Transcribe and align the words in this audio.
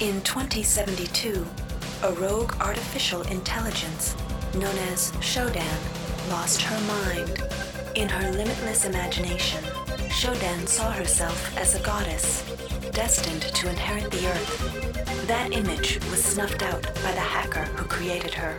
In 0.00 0.20
2072, 0.22 1.44
a 2.04 2.12
rogue 2.12 2.54
artificial 2.60 3.22
intelligence 3.22 4.14
known 4.54 4.78
as 4.92 5.10
Shodan 5.14 6.30
lost 6.30 6.62
her 6.62 6.80
mind. 6.86 7.42
In 7.96 8.08
her 8.08 8.30
limitless 8.30 8.84
imagination, 8.84 9.60
Shodan 10.06 10.68
saw 10.68 10.92
herself 10.92 11.58
as 11.58 11.74
a 11.74 11.82
goddess, 11.82 12.44
destined 12.92 13.42
to 13.42 13.68
inherit 13.68 14.08
the 14.12 14.28
earth. 14.28 15.26
That 15.26 15.52
image 15.52 15.98
was 16.12 16.22
snuffed 16.22 16.62
out 16.62 16.84
by 16.84 17.10
the 17.10 17.18
hacker 17.18 17.64
who 17.64 17.84
created 17.88 18.34
her. 18.34 18.56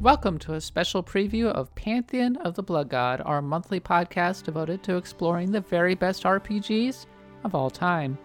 Welcome 0.00 0.38
to 0.38 0.54
a 0.54 0.62
special 0.62 1.02
preview 1.02 1.48
of 1.48 1.74
Pantheon 1.74 2.36
of 2.36 2.54
the 2.54 2.62
Blood 2.62 2.88
God, 2.88 3.20
our 3.26 3.42
monthly 3.42 3.80
podcast 3.80 4.44
devoted 4.44 4.82
to 4.84 4.96
exploring 4.96 5.52
the 5.52 5.60
very 5.60 5.94
best 5.94 6.22
RPGs 6.22 7.04
of 7.44 7.54
all 7.54 7.68
time. 7.68 8.16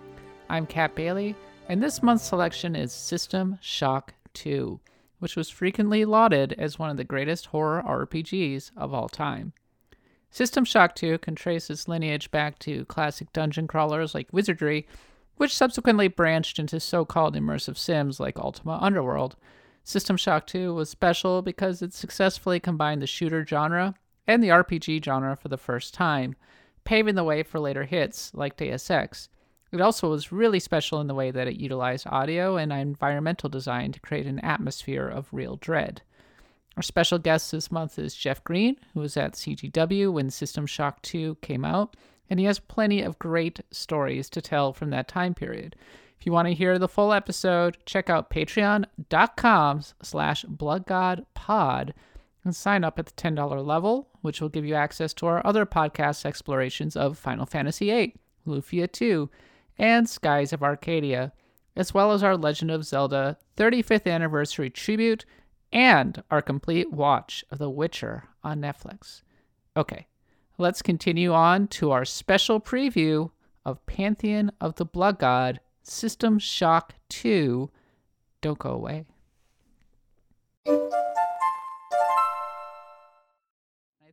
I'm 0.50 0.66
Kat 0.66 0.96
Bailey, 0.96 1.36
and 1.70 1.82
this 1.82 2.04
month's 2.04 2.25
selection 2.25 2.75
is 2.75 2.92
System 2.92 3.57
Shock 3.61 4.14
2, 4.34 4.79
which 5.20 5.36
was 5.36 5.50
frequently 5.50 6.06
lauded 6.06 6.54
as 6.57 6.78
one 6.78 6.89
of 6.89 6.97
the 6.97 7.04
greatest 7.04 7.47
horror 7.47 7.82
RPGs 7.86 8.71
of 8.75 8.93
all 8.93 9.07
time. 9.07 9.54
System 10.29 10.65
Shock 10.65 10.96
2 10.96 11.20
can 11.20 11.36
trace 11.36 11.70
its 11.70 11.87
lineage 11.87 12.32
back 12.32 12.60
to 12.60 12.86
classic 12.86 13.32
dungeon 13.34 13.68
crawlers 13.68 14.14
like 14.14 14.34
Wizardry, 14.34 14.87
which 15.37 15.56
subsequently 15.56 16.07
branched 16.07 16.60
into 16.60 16.79
so 16.79 17.06
called 17.06 17.36
immersive 17.36 17.78
sims 17.78 18.20
like 18.20 18.37
Ultima 18.37 18.79
Underworld. 18.82 19.36
System 19.84 20.18
Shock 20.18 20.48
2 20.48 20.73
was 20.73 20.89
special 20.89 21.42
because 21.42 21.82
it 21.82 21.93
successfully 21.93 22.60
combined 22.60 23.01
the 23.01 23.07
shooter 23.07 23.46
genre 23.46 23.96
and 24.28 24.43
the 24.43 24.50
RPG 24.50 25.04
genre 25.04 25.36
for 25.36 25.50
the 25.50 25.57
first 25.57 25.93
time, 25.93 26.36
paving 26.84 27.15
the 27.15 27.23
way 27.23 27.43
for 27.43 27.60
later 27.60 27.84
hits 27.84 28.34
like 28.34 28.57
Deus 28.57 28.89
Ex. 28.89 29.29
It 29.73 29.82
also 29.82 30.07
was 30.07 30.32
really 30.32 30.59
special 30.59 31.01
in 31.01 31.07
the 31.07 31.15
way 31.15 31.32
that 31.32 31.47
it 31.47 31.55
utilized 31.55 32.05
audio 32.05 32.58
and 32.58 32.72
environmental 32.72 33.50
design 33.50 33.92
to 33.94 34.00
create 34.00 34.28
an 34.28 34.39
atmosphere 34.42 35.08
of 35.08 35.28
real 35.31 35.56
dread. 35.56 36.03
Our 36.78 36.84
special 36.84 37.17
guest 37.17 37.52
this 37.52 37.72
month 37.72 37.98
is 37.98 38.14
Jeff 38.14 38.44
Green, 38.44 38.78
who 38.94 39.00
was 39.00 39.17
at 39.17 39.33
CGW 39.33 40.14
when 40.14 40.30
System 40.30 40.67
Shock 40.67 41.02
2 41.02 41.38
came 41.42 41.66
out, 41.66 41.98
and 42.30 42.39
he 42.39 42.45
has 42.45 42.59
plenty 42.59 43.02
of 43.02 43.17
great 43.17 43.61
stories 43.72 44.30
to 44.30 44.42
tell 44.42 44.73
from 44.73 44.92
that 44.92 45.08
time 45.08 45.33
period. 45.33 45.76
If 46.20 46.28
you 46.28 46.31
want 46.31 46.50
to 46.50 46.53
hear 46.53 46.78
the 46.78 46.88
full 46.88 47.11
episode, 47.11 47.80
check 47.88 48.11
out 48.11 48.30
patreon.com 48.30 49.81
slash 50.03 50.45
bloodgodpod 50.45 51.94
and 52.44 52.55
sign 52.55 52.83
up 52.83 53.00
at 53.00 53.08
the 53.08 53.14
$10 53.14 53.66
level, 53.66 54.08
which 54.22 54.39
will 54.39 54.50
give 54.50 54.66
you 54.66 54.76
access 54.76 55.16
to 55.16 55.26
our 55.26 55.44
other 55.44 55.66
podcast 55.66 56.26
explorations 56.26 56.95
of 56.95 57.17
Final 57.17 57.48
Fantasy 57.48 57.88
VIII, 57.88 58.16
Lufia 58.45 58.92
2, 58.92 59.31
and 59.78 60.08
Skies 60.08 60.54
of 60.54 60.64
Arcadia, 60.64 61.34
as 61.76 61.94
well 61.94 62.12
as 62.12 62.24
our 62.24 62.38
Legend 62.38 62.72
of 62.72 62.86
Zelda 62.86 63.38
35th 63.58 64.12
anniversary 64.12 64.70
tribute 64.70 65.26
and 65.72 66.24
our 66.30 66.42
complete 66.42 66.92
watch 66.92 67.44
of 67.52 67.58
The 67.58 67.70
Witcher 67.70 68.26
on 68.44 68.62
Netflix. 68.62 69.24
Okay, 69.76 70.08
let's 70.58 70.82
continue 70.82 71.34
on 71.34 71.68
to 71.70 71.92
our 71.92 72.06
special 72.06 72.62
preview 72.62 73.32
of 73.66 73.84
Pantheon 73.86 74.52
of 74.62 74.76
the 74.76 74.86
Blood 74.86 75.18
God 75.20 75.60
System 75.82 76.38
Shock 76.38 76.94
2. 77.10 77.70
Don't 78.42 78.60
go 78.60 78.70
away. 78.70 79.06
I 80.68 80.80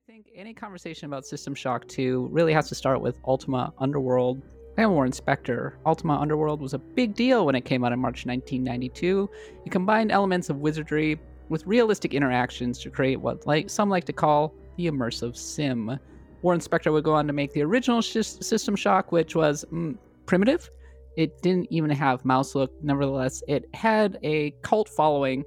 think 0.07 0.31
any 0.35 0.55
conversation 0.55 1.07
about 1.07 1.27
System 1.27 1.55
Shock 1.55 1.87
2 1.89 2.29
really 2.33 2.53
has 2.53 2.69
to 2.69 2.75
start 2.75 3.01
with 3.01 3.19
Ultima 3.27 3.73
Underworld 3.79 4.43
and 4.81 4.93
Warren 4.93 5.13
Spector. 5.13 5.75
Ultima 5.85 6.17
Underworld 6.19 6.63
was 6.63 6.73
a 6.73 6.79
big 6.79 7.15
deal 7.15 7.45
when 7.45 7.55
it 7.55 7.67
came 7.67 7.85
out 7.85 7.93
in 7.93 7.99
March 7.99 8.25
1992. 8.25 9.29
It 9.67 9.71
combined 9.71 10.11
elements 10.11 10.49
of 10.49 10.57
wizardry 10.57 11.21
with 11.51 11.67
realistic 11.67 12.15
interactions 12.15 12.79
to 12.81 12.91
create 12.91 13.17
what 13.17 13.47
like 13.47 13.69
some 13.69 13.91
like 13.91 14.05
to 14.05 14.13
call 14.13 14.55
the 14.77 14.87
immersive 14.87 15.37
sim. 15.37 15.99
Warren 16.43 16.61
Spector 16.61 16.93
would 16.93 17.05
go 17.05 17.13
on 17.13 17.27
to 17.27 17.33
make 17.35 17.53
the 17.53 17.61
original 17.63 18.01
sh- 18.01 18.23
System 18.23 18.75
Shock, 18.75 19.13
which 19.13 19.35
was 19.35 19.67
mm, 19.71 19.99
primitive. 20.25 20.71
It 21.17 21.43
didn't 21.43 21.67
even 21.71 21.91
have 21.91 22.25
mouse 22.25 22.55
look. 22.55 22.73
Nevertheless, 22.83 23.43
it 23.49 23.69
had 23.75 24.19
a 24.23 24.53
cult 24.63 24.89
following. 24.89 25.45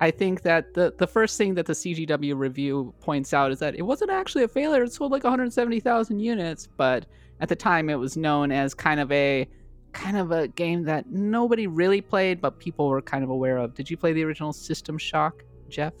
I 0.00 0.10
think 0.10 0.42
that 0.42 0.74
the, 0.74 0.92
the 0.98 1.06
first 1.06 1.38
thing 1.38 1.54
that 1.54 1.66
the 1.66 1.74
CGW 1.74 2.36
review 2.36 2.92
points 3.00 3.32
out 3.32 3.52
is 3.52 3.60
that 3.60 3.76
it 3.76 3.82
wasn't 3.82 4.10
actually 4.10 4.42
a 4.42 4.48
failure. 4.48 4.82
It 4.82 4.92
sold 4.92 5.12
like 5.12 5.22
170,000 5.22 6.18
units, 6.18 6.66
but 6.66 7.06
at 7.42 7.48
the 7.48 7.56
time 7.56 7.90
it 7.90 7.96
was 7.96 8.16
known 8.16 8.52
as 8.52 8.72
kind 8.72 9.00
of 9.00 9.10
a 9.12 9.46
kind 9.92 10.16
of 10.16 10.30
a 10.30 10.48
game 10.48 10.84
that 10.84 11.10
nobody 11.10 11.66
really 11.66 12.00
played, 12.00 12.40
but 12.40 12.58
people 12.58 12.88
were 12.88 13.02
kind 13.02 13.22
of 13.22 13.28
aware 13.28 13.58
of. 13.58 13.74
Did 13.74 13.90
you 13.90 13.96
play 13.98 14.14
the 14.14 14.24
original 14.24 14.54
System 14.54 14.96
Shock, 14.96 15.42
Jeff? 15.68 15.92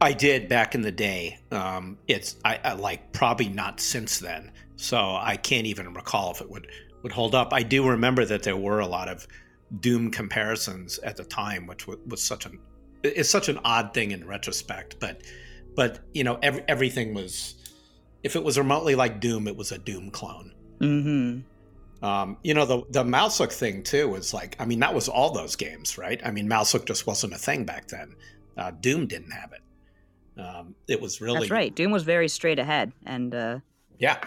I 0.00 0.12
did 0.12 0.46
back 0.48 0.74
in 0.74 0.82
the 0.82 0.92
day. 0.92 1.38
Um, 1.50 1.98
it's 2.06 2.36
I, 2.44 2.60
I, 2.62 2.72
like 2.74 3.12
probably 3.12 3.48
not 3.48 3.80
since 3.80 4.18
then, 4.18 4.52
so 4.76 4.98
I 4.98 5.36
can't 5.36 5.66
even 5.66 5.94
recall 5.94 6.32
if 6.32 6.42
it 6.42 6.50
would 6.50 6.68
would 7.02 7.12
hold 7.12 7.34
up. 7.34 7.52
I 7.52 7.62
do 7.62 7.88
remember 7.88 8.26
that 8.26 8.42
there 8.42 8.56
were 8.56 8.80
a 8.80 8.86
lot 8.86 9.08
of 9.08 9.26
Doom 9.80 10.10
comparisons 10.10 10.98
at 10.98 11.16
the 11.16 11.24
time, 11.24 11.66
which 11.66 11.86
was, 11.86 11.98
was 12.06 12.22
such 12.22 12.44
an 12.44 12.58
it's 13.02 13.30
such 13.30 13.48
an 13.48 13.58
odd 13.64 13.94
thing 13.94 14.10
in 14.10 14.26
retrospect. 14.26 15.00
But 15.00 15.22
but 15.74 16.00
you 16.12 16.24
know 16.24 16.38
every, 16.42 16.62
everything 16.68 17.14
was 17.14 17.54
if 18.24 18.34
it 18.34 18.42
was 18.42 18.58
remotely 18.58 18.94
like 18.96 19.20
Doom, 19.20 19.46
it 19.46 19.56
was 19.56 19.70
a 19.70 19.78
Doom 19.78 20.10
clone. 20.10 20.52
Mm-hmm. 20.80 22.04
Um, 22.04 22.38
you 22.42 22.54
know, 22.54 22.64
the 22.64 22.82
the 22.90 23.04
mouse 23.04 23.38
look 23.38 23.52
thing 23.52 23.82
too 23.82 24.08
was 24.08 24.34
like, 24.34 24.56
I 24.58 24.64
mean, 24.64 24.80
that 24.80 24.94
was 24.94 25.08
all 25.08 25.30
those 25.30 25.54
games, 25.54 25.96
right? 25.96 26.20
I 26.24 26.30
mean, 26.30 26.48
mouse 26.48 26.74
look 26.74 26.86
just 26.86 27.06
wasn't 27.06 27.34
a 27.34 27.38
thing 27.38 27.64
back 27.64 27.88
then. 27.88 28.16
Uh, 28.56 28.72
Doom 28.72 29.06
didn't 29.06 29.30
have 29.30 29.52
it. 29.52 30.40
Um, 30.40 30.74
it 30.88 31.00
was 31.00 31.20
really 31.20 31.40
that's 31.40 31.50
right. 31.50 31.74
Doom 31.74 31.92
was 31.92 32.02
very 32.02 32.28
straight 32.28 32.58
ahead, 32.58 32.92
and 33.06 33.34
uh, 33.34 33.58
yeah, 33.98 34.18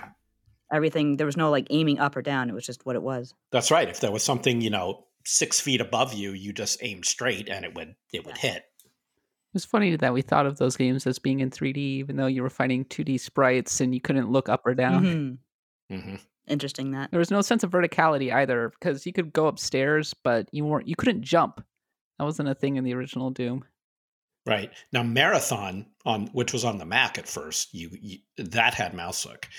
everything. 0.71 1.17
There 1.17 1.25
was 1.25 1.37
no 1.37 1.49
like 1.49 1.67
aiming 1.69 1.99
up 1.99 2.15
or 2.15 2.21
down. 2.21 2.49
It 2.49 2.53
was 2.53 2.65
just 2.65 2.85
what 2.85 2.95
it 2.95 3.03
was. 3.03 3.33
That's 3.51 3.71
right. 3.71 3.89
If 3.89 3.99
there 3.99 4.11
was 4.11 4.23
something, 4.23 4.61
you 4.61 4.69
know, 4.69 5.05
six 5.25 5.59
feet 5.59 5.81
above 5.81 6.13
you, 6.13 6.31
you 6.31 6.53
just 6.53 6.79
aimed 6.81 7.05
straight, 7.05 7.49
and 7.49 7.65
it 7.65 7.75
would 7.75 7.95
it 8.13 8.25
would 8.25 8.37
hit. 8.37 8.63
It's 9.57 9.65
funny 9.65 9.95
that 9.95 10.13
we 10.13 10.21
thought 10.21 10.45
of 10.45 10.59
those 10.59 10.77
games 10.77 11.07
as 11.07 11.17
being 11.17 11.39
in 11.39 11.49
3D, 11.49 11.77
even 11.77 12.15
though 12.15 12.27
you 12.27 12.43
were 12.43 12.49
fighting 12.51 12.85
2D 12.85 13.19
sprites 13.19 13.81
and 13.81 13.91
you 13.91 13.99
couldn't 13.99 14.29
look 14.29 14.49
up 14.49 14.61
or 14.67 14.75
down. 14.75 15.03
Mm-hmm. 15.03 15.95
Mm-hmm. 15.95 16.15
Interesting 16.47 16.91
that. 16.91 17.09
There 17.09 17.17
was 17.17 17.31
no 17.31 17.41
sense 17.41 17.63
of 17.63 17.71
verticality 17.71 18.31
either 18.31 18.69
because 18.69 19.07
you 19.07 19.13
could 19.13 19.33
go 19.33 19.47
upstairs 19.47 20.13
but 20.23 20.47
you 20.51 20.63
weren't 20.63 20.87
you 20.87 20.95
couldn't 20.95 21.23
jump. 21.23 21.65
That 22.19 22.25
wasn't 22.25 22.49
a 22.49 22.53
thing 22.53 22.75
in 22.75 22.83
the 22.83 22.93
original 22.93 23.31
doom. 23.31 23.65
Right. 24.45 24.71
Now 24.93 25.01
marathon 25.01 25.87
on 26.05 26.27
which 26.27 26.53
was 26.53 26.63
on 26.63 26.77
the 26.77 26.85
mac 26.85 27.17
at 27.17 27.27
first 27.27 27.73
you, 27.73 27.89
you 27.99 28.19
that 28.37 28.75
had 28.75 28.93
mouse 28.93 29.25
look 29.25 29.49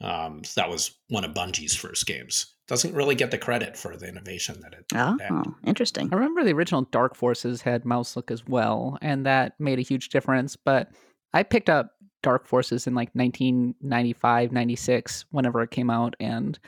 um, 0.00 0.44
so 0.44 0.60
that 0.60 0.70
was 0.70 0.92
one 1.08 1.24
of 1.24 1.34
bungie's 1.34 1.74
first 1.74 2.06
games 2.06 2.54
doesn't 2.68 2.94
really 2.94 3.14
get 3.14 3.30
the 3.30 3.38
credit 3.38 3.76
for 3.76 3.96
the 3.96 4.06
innovation 4.06 4.60
that 4.60 4.72
it 4.72 4.84
oh 4.94 5.16
had. 5.20 5.42
interesting 5.64 6.08
i 6.12 6.14
remember 6.14 6.44
the 6.44 6.52
original 6.52 6.82
dark 6.90 7.16
forces 7.16 7.62
had 7.62 7.84
mouse 7.84 8.14
look 8.14 8.30
as 8.30 8.46
well 8.46 8.98
and 9.02 9.26
that 9.26 9.54
made 9.58 9.78
a 9.78 9.82
huge 9.82 10.10
difference 10.10 10.54
but 10.54 10.90
i 11.34 11.42
picked 11.42 11.70
up 11.70 11.92
Dark 12.22 12.46
Forces 12.46 12.86
in 12.86 12.94
like 12.94 13.10
1995, 13.12 14.52
96, 14.52 15.24
whenever 15.30 15.62
it 15.62 15.70
came 15.70 15.90
out. 15.90 16.16
And 16.18 16.58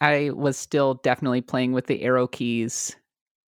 I 0.00 0.30
was 0.30 0.56
still 0.56 0.94
definitely 0.94 1.40
playing 1.40 1.72
with 1.72 1.86
the 1.86 2.02
arrow 2.02 2.26
keys 2.26 2.94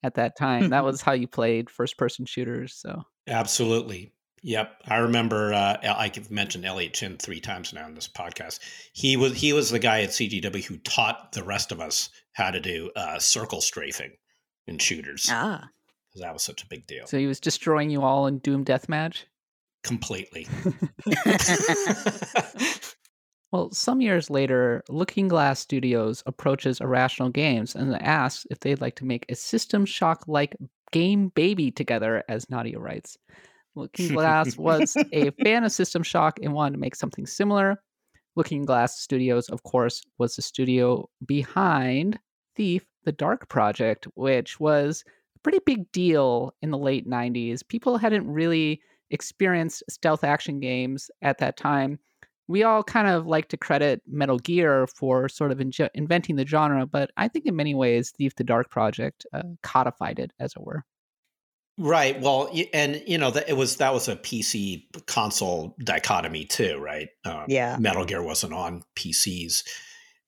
at 0.02 0.14
that 0.14 0.36
time. 0.36 0.70
that 0.70 0.84
was 0.84 1.00
how 1.00 1.12
you 1.12 1.28
played 1.28 1.70
first 1.70 1.98
person 1.98 2.26
shooters. 2.26 2.74
So, 2.74 3.02
absolutely. 3.28 4.12
Yep, 4.46 4.82
I 4.86 4.98
remember. 4.98 5.52
Uh, 5.52 5.76
I've 5.82 6.30
mentioned 6.30 6.64
Elliot 6.64 6.94
Chin 6.94 7.16
three 7.16 7.40
times 7.40 7.72
now 7.72 7.88
in 7.88 7.96
this 7.96 8.06
podcast. 8.06 8.60
He 8.92 9.16
was 9.16 9.34
he 9.34 9.52
was 9.52 9.70
the 9.70 9.80
guy 9.80 10.02
at 10.02 10.10
CGW 10.10 10.62
who 10.62 10.76
taught 10.76 11.32
the 11.32 11.42
rest 11.42 11.72
of 11.72 11.80
us 11.80 12.10
how 12.32 12.52
to 12.52 12.60
do 12.60 12.92
uh, 12.94 13.18
circle 13.18 13.60
strafing 13.60 14.12
in 14.68 14.78
shooters. 14.78 15.28
Ah, 15.32 15.68
because 16.08 16.20
that 16.20 16.32
was 16.32 16.44
such 16.44 16.62
a 16.62 16.66
big 16.68 16.86
deal. 16.86 17.08
So 17.08 17.18
he 17.18 17.26
was 17.26 17.40
destroying 17.40 17.90
you 17.90 18.02
all 18.02 18.28
in 18.28 18.38
Doom 18.38 18.64
Deathmatch 18.64 19.24
completely. 19.82 20.46
well, 23.50 23.72
some 23.72 24.00
years 24.00 24.30
later, 24.30 24.84
Looking 24.88 25.26
Glass 25.26 25.58
Studios 25.58 26.22
approaches 26.24 26.80
Irrational 26.80 27.30
Games 27.30 27.74
and 27.74 28.00
asks 28.00 28.46
if 28.48 28.60
they'd 28.60 28.80
like 28.80 28.94
to 28.94 29.04
make 29.04 29.26
a 29.28 29.34
System 29.34 29.84
Shock 29.84 30.22
like 30.28 30.54
game 30.92 31.30
baby 31.30 31.72
together, 31.72 32.22
as 32.28 32.48
Nadia 32.48 32.78
writes. 32.78 33.18
Looking 33.76 34.08
Glass 34.08 34.56
was 34.58 34.96
a 35.12 35.30
fan 35.42 35.64
of 35.64 35.70
System 35.70 36.02
Shock 36.02 36.40
and 36.42 36.52
wanted 36.52 36.72
to 36.72 36.80
make 36.80 36.96
something 36.96 37.26
similar. 37.26 37.80
Looking 38.34 38.64
Glass 38.64 38.98
Studios, 38.98 39.48
of 39.48 39.62
course, 39.62 40.02
was 40.18 40.36
the 40.36 40.42
studio 40.42 41.08
behind 41.24 42.18
Thief, 42.56 42.84
the 43.04 43.12
Dark 43.12 43.48
Project, 43.48 44.08
which 44.14 44.58
was 44.58 45.04
a 45.36 45.38
pretty 45.40 45.60
big 45.64 45.90
deal 45.92 46.54
in 46.62 46.70
the 46.70 46.78
late 46.78 47.08
90s. 47.08 47.66
People 47.68 47.98
hadn't 47.98 48.26
really 48.30 48.80
experienced 49.10 49.82
stealth 49.88 50.24
action 50.24 50.58
games 50.58 51.10
at 51.22 51.38
that 51.38 51.56
time. 51.56 51.98
we 52.48 52.62
all 52.62 52.82
kind 52.82 53.08
of 53.08 53.26
like 53.26 53.48
to 53.48 53.56
credit 53.56 54.00
Metal 54.06 54.38
Gear 54.38 54.86
for 54.86 55.28
sort 55.28 55.50
of 55.50 55.60
inventing 55.60 56.36
the 56.36 56.46
genre, 56.46 56.86
but 56.86 57.10
I 57.16 57.28
think 57.28 57.44
in 57.46 57.56
many 57.56 57.74
ways, 57.74 58.12
Thief 58.16 58.36
the 58.36 58.44
Dark 58.44 58.70
Project 58.70 59.26
uh, 59.32 59.42
codified 59.62 60.18
it, 60.18 60.32
as 60.38 60.52
it 60.52 60.62
were. 60.62 60.84
Right. 61.78 62.18
Well, 62.20 62.50
and 62.72 63.02
you 63.06 63.18
know 63.18 63.30
that 63.30 63.48
it 63.48 63.56
was 63.56 63.76
that 63.76 63.92
was 63.92 64.08
a 64.08 64.16
PC 64.16 64.84
console 65.06 65.76
dichotomy 65.84 66.46
too, 66.46 66.78
right? 66.78 67.08
Um, 67.24 67.44
yeah. 67.48 67.76
Metal 67.78 68.04
Gear 68.06 68.22
wasn't 68.22 68.54
on 68.54 68.82
PCs. 68.96 69.62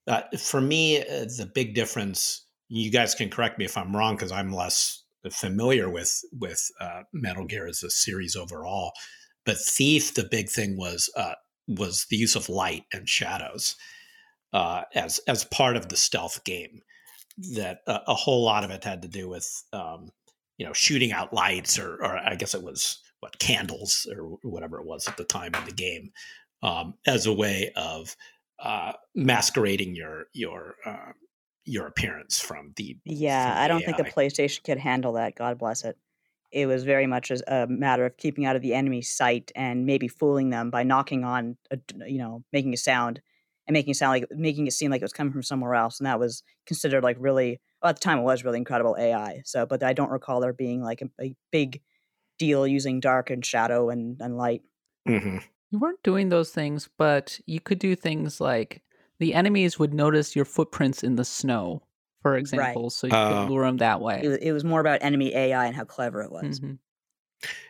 Uh, 0.07 0.21
for 0.37 0.61
me, 0.61 1.01
uh, 1.01 1.25
the 1.37 1.49
big 1.53 1.73
difference. 1.73 2.45
You 2.67 2.91
guys 2.91 3.15
can 3.15 3.31
correct 3.31 3.57
me 3.57 3.65
if 3.65 3.77
I'm 3.77 3.95
wrong 3.95 4.15
because 4.15 4.31
I'm 4.31 4.53
less 4.53 5.03
familiar 5.31 5.89
with 5.89 6.21
with 6.31 6.69
uh, 6.79 7.01
Metal 7.13 7.45
Gear 7.45 7.67
as 7.67 7.81
a 7.81 7.89
series 7.89 8.35
overall. 8.35 8.91
But 9.43 9.57
Thief, 9.57 10.13
the 10.13 10.27
big 10.29 10.49
thing 10.49 10.77
was 10.77 11.09
uh, 11.15 11.33
was 11.67 12.05
the 12.11 12.17
use 12.17 12.35
of 12.35 12.49
light 12.49 12.83
and 12.93 13.09
shadows 13.09 13.75
uh, 14.53 14.83
as 14.93 15.19
as 15.27 15.45
part 15.45 15.77
of 15.77 15.89
the 15.89 15.97
stealth 15.97 16.43
game. 16.43 16.81
That 17.55 17.79
uh, 17.87 17.99
a 18.05 18.13
whole 18.13 18.43
lot 18.43 18.63
of 18.63 18.69
it 18.69 18.83
had 18.83 19.01
to 19.03 19.07
do 19.07 19.29
with 19.29 19.63
um, 19.71 20.09
you 20.59 20.65
know 20.65 20.73
shooting 20.73 21.11
out 21.11 21.33
lights 21.33 21.79
or 21.79 21.95
or 21.95 22.17
I 22.17 22.35
guess 22.35 22.53
it 22.53 22.63
was 22.63 22.99
what 23.21 23.39
candles 23.39 24.07
or 24.15 24.37
whatever 24.43 24.79
it 24.79 24.85
was 24.85 25.07
at 25.07 25.17
the 25.17 25.23
time 25.23 25.55
in 25.55 25.65
the 25.65 25.73
game 25.73 26.11
um, 26.61 26.93
as 27.07 27.25
a 27.25 27.33
way 27.33 27.71
of 27.75 28.15
uh, 28.59 28.93
masquerading 29.15 29.95
your 29.95 30.25
your 30.33 30.75
uh, 30.85 31.13
your 31.65 31.87
appearance 31.87 32.39
from 32.39 32.73
the 32.75 32.97
yeah. 33.05 33.53
from 33.53 33.63
I 33.63 33.67
don't 33.67 33.83
think 33.83 33.97
the 33.97 34.03
PlayStation 34.03 34.63
could 34.63 34.77
handle 34.77 35.13
that. 35.13 35.35
God 35.35 35.57
bless 35.57 35.83
it 35.83 35.97
it 36.51 36.65
was 36.65 36.83
very 36.83 37.07
much 37.07 37.31
a, 37.31 37.67
matter 37.67 38.05
of 38.05 38.17
keeping 38.17 38.45
out 38.45 38.55
of 38.55 38.61
the 38.61 38.73
enemy's 38.73 39.11
sight 39.11 39.51
and 39.55 39.85
maybe 39.85 40.07
fooling 40.07 40.49
them 40.49 40.69
by 40.69 40.83
knocking 40.83 41.23
on, 41.23 41.57
a, 41.71 41.77
you 42.07 42.17
know, 42.17 42.43
making 42.51 42.73
a 42.73 42.77
sound 42.77 43.21
and 43.67 43.73
making 43.73 43.91
it 43.91 43.97
sound 43.97 44.11
like 44.11 44.25
making 44.31 44.65
it 44.65 44.73
seem 44.73 44.89
like 44.89 45.01
it 45.01 45.05
was 45.05 45.13
coming 45.13 45.31
from 45.31 45.43
somewhere 45.43 45.75
else, 45.75 45.99
and 45.99 46.07
that 46.07 46.19
was 46.19 46.43
considered 46.65 47.03
like 47.03 47.17
really 47.19 47.59
well, 47.81 47.89
at 47.89 47.95
the 47.95 48.01
time 48.01 48.19
it 48.19 48.23
was 48.23 48.43
really 48.43 48.57
incredible 48.57 48.95
AI. 48.99 49.41
So, 49.45 49.65
but 49.65 49.83
I 49.83 49.93
don't 49.93 50.11
recall 50.11 50.39
there 50.39 50.53
being 50.53 50.81
like 50.81 51.01
a, 51.01 51.09
a 51.21 51.35
big 51.51 51.81
deal 52.37 52.65
using 52.65 52.99
dark 52.99 53.29
and 53.29 53.45
shadow 53.45 53.89
and, 53.89 54.17
and 54.21 54.37
light. 54.37 54.61
Mm-hmm. 55.07 55.37
You 55.71 55.79
weren't 55.79 56.03
doing 56.03 56.29
those 56.29 56.49
things, 56.49 56.89
but 56.97 57.39
you 57.45 57.59
could 57.59 57.79
do 57.79 57.95
things 57.95 58.41
like 58.41 58.81
the 59.19 59.33
enemies 59.33 59.77
would 59.77 59.93
notice 59.93 60.35
your 60.35 60.45
footprints 60.45 61.03
in 61.03 61.15
the 61.15 61.25
snow 61.25 61.83
for 62.21 62.35
example, 62.35 62.83
right. 62.83 62.91
so 62.91 63.07
you 63.07 63.13
uh, 63.13 63.43
could 63.43 63.51
lure 63.51 63.65
them 63.65 63.77
that 63.77 64.01
way. 64.01 64.21
It, 64.23 64.43
it, 64.43 64.51
was 64.51 64.63
more 64.63 64.81
about 64.81 64.99
enemy 65.01 65.33
AI 65.33 65.65
and 65.65 65.75
how 65.75 65.85
clever 65.85 66.21
it 66.21 66.31
was. 66.31 66.59
Mm-hmm. 66.59 66.73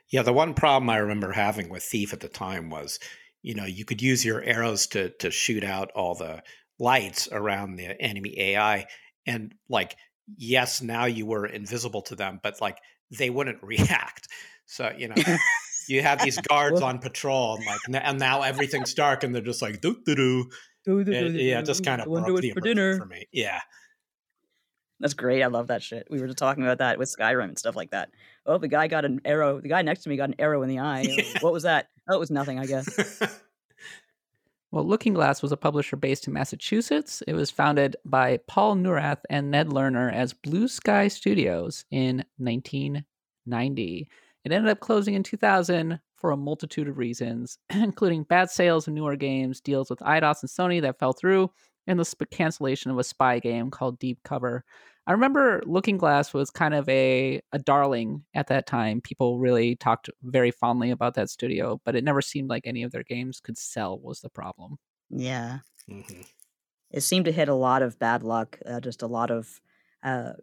Yeah, 0.09 0.23
the 0.23 0.33
one 0.33 0.55
problem 0.55 0.89
I 0.89 0.97
remember 0.97 1.31
having 1.31 1.69
with 1.69 1.83
Thief 1.83 2.13
at 2.13 2.19
the 2.19 2.27
time 2.27 2.71
was, 2.71 2.99
you 3.43 3.53
know, 3.53 3.65
you 3.65 3.85
could 3.85 4.01
use 4.01 4.25
your 4.25 4.41
arrows 4.41 4.87
to 4.87 5.09
to 5.19 5.29
shoot 5.29 5.63
out 5.63 5.91
all 5.91 6.15
the 6.15 6.41
lights 6.79 7.29
around 7.31 7.75
the 7.75 8.01
enemy 8.01 8.33
AI, 8.39 8.87
and 9.29 9.53
like, 9.69 9.95
yes, 10.37 10.81
now 10.81 11.05
you 11.05 11.25
were 11.25 11.45
invisible 11.45 12.01
to 12.03 12.15
them, 12.15 12.39
but 12.43 12.59
like 12.59 12.79
they 13.17 13.29
wouldn't 13.29 13.63
react. 13.63 14.27
So 14.65 14.91
you 14.97 15.07
know. 15.07 15.15
you 15.87 16.01
have 16.01 16.21
these 16.21 16.37
guards 16.49 16.81
on 16.81 16.99
patrol, 16.99 17.55
and 17.55 17.65
like, 17.65 18.03
and 18.03 18.19
now 18.19 18.41
everything's 18.41 18.93
dark, 18.93 19.23
and 19.23 19.33
they're 19.33 19.41
just 19.41 19.61
like, 19.61 19.81
doo 19.81 19.97
doo 20.05 20.15
doo. 20.15 20.49
Eh, 20.87 21.27
yeah, 21.33 21.61
just 21.61 21.83
kind 21.83 22.01
of 22.01 22.07
broke 22.07 22.41
the 22.41 22.51
for 22.51 22.61
dinner 22.61 22.97
for 22.97 23.05
me. 23.05 23.25
Yeah, 23.31 23.59
that's 24.99 25.13
great. 25.13 25.41
I 25.41 25.47
love 25.47 25.67
that 25.67 25.81
shit. 25.81 26.07
We 26.09 26.19
were 26.19 26.27
just 26.27 26.37
talking 26.37 26.63
about 26.63 26.79
that 26.79 26.97
with 26.99 27.15
Skyrim 27.15 27.45
and 27.45 27.59
stuff 27.59 27.75
like 27.75 27.91
that. 27.91 28.09
Oh, 28.45 28.57
the 28.57 28.67
guy 28.67 28.87
got 28.87 29.05
an 29.05 29.21
arrow. 29.23 29.61
The 29.61 29.69
guy 29.69 29.81
next 29.81 30.03
to 30.03 30.09
me 30.09 30.17
got 30.17 30.29
an 30.29 30.35
arrow 30.39 30.61
in 30.61 30.69
the 30.69 30.79
eye. 30.79 31.01
Yeah. 31.09 31.39
What 31.41 31.53
was 31.53 31.63
that? 31.63 31.87
Oh, 32.09 32.15
it 32.15 32.19
was 32.19 32.31
nothing, 32.31 32.59
I 32.59 32.65
guess. 32.65 33.39
Well, 34.71 34.85
Looking 34.85 35.15
Glass 35.15 35.41
was 35.41 35.51
a 35.51 35.57
publisher 35.57 35.95
based 35.95 36.27
in 36.27 36.33
Massachusetts. 36.33 37.23
It 37.27 37.33
was 37.33 37.49
founded 37.49 37.95
by 38.05 38.37
Paul 38.47 38.75
Neurath 38.75 39.21
and 39.27 39.49
Ned 39.49 39.69
Lerner 39.69 40.13
as 40.13 40.33
Blue 40.33 40.67
Sky 40.67 41.07
Studios 41.07 41.85
in 41.89 42.17
1990. 42.37 44.07
It 44.45 44.51
ended 44.51 44.69
up 44.69 44.79
closing 44.79 45.15
in 45.15 45.23
2000 45.23 45.99
for 46.15 46.31
a 46.31 46.37
multitude 46.37 46.87
of 46.87 46.99
reasons, 46.99 47.57
including 47.71 48.23
bad 48.23 48.51
sales 48.51 48.87
of 48.87 48.93
newer 48.93 49.15
games, 49.15 49.59
deals 49.59 49.89
with 49.89 49.99
Eidos 49.99 50.43
and 50.43 50.49
Sony 50.49 50.81
that 50.83 50.99
fell 50.99 51.13
through, 51.13 51.49
and 51.87 51.99
the 51.99 52.25
cancellation 52.29 52.91
of 52.91 52.99
a 52.99 53.03
spy 53.03 53.39
game 53.39 53.71
called 53.71 53.97
Deep 53.97 54.19
Cover. 54.23 54.63
I 55.09 55.13
remember 55.13 55.63
Looking 55.65 55.97
Glass 55.97 56.35
was 56.35 56.51
kind 56.51 56.75
of 56.75 56.87
a 56.87 57.41
a 57.51 57.57
darling 57.57 58.23
at 58.35 58.45
that 58.47 58.67
time. 58.67 59.01
People 59.01 59.39
really 59.39 59.75
talked 59.75 60.07
very 60.21 60.51
fondly 60.51 60.91
about 60.91 61.15
that 61.15 61.31
studio, 61.31 61.81
but 61.83 61.95
it 61.95 62.03
never 62.03 62.21
seemed 62.21 62.47
like 62.47 62.67
any 62.67 62.83
of 62.83 62.91
their 62.91 63.01
games 63.01 63.39
could 63.39 63.57
sell. 63.57 63.97
Was 63.97 64.21
the 64.21 64.29
problem? 64.29 64.77
Yeah, 65.09 65.59
mm-hmm. 65.89 66.21
it 66.91 67.01
seemed 67.01 67.25
to 67.25 67.31
hit 67.31 67.49
a 67.49 67.55
lot 67.55 67.81
of 67.81 67.97
bad 67.97 68.21
luck. 68.21 68.59
Uh, 68.63 68.79
just 68.79 69.01
a 69.01 69.07
lot 69.07 69.31
of 69.31 69.59
uh, 70.03 70.33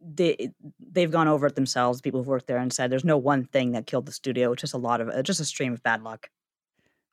they 0.00 0.48
they've 0.80 1.10
gone 1.10 1.28
over 1.28 1.48
it 1.48 1.54
themselves. 1.54 2.00
People 2.00 2.20
who've 2.20 2.26
worked 2.26 2.46
there 2.46 2.56
and 2.56 2.72
said 2.72 2.90
there's 2.90 3.04
no 3.04 3.18
one 3.18 3.44
thing 3.44 3.72
that 3.72 3.86
killed 3.86 4.06
the 4.06 4.12
studio. 4.12 4.52
It's 4.52 4.62
just 4.62 4.72
a 4.72 4.78
lot 4.78 5.02
of 5.02 5.10
uh, 5.10 5.22
just 5.22 5.40
a 5.40 5.44
stream 5.44 5.74
of 5.74 5.82
bad 5.82 6.02
luck. 6.02 6.30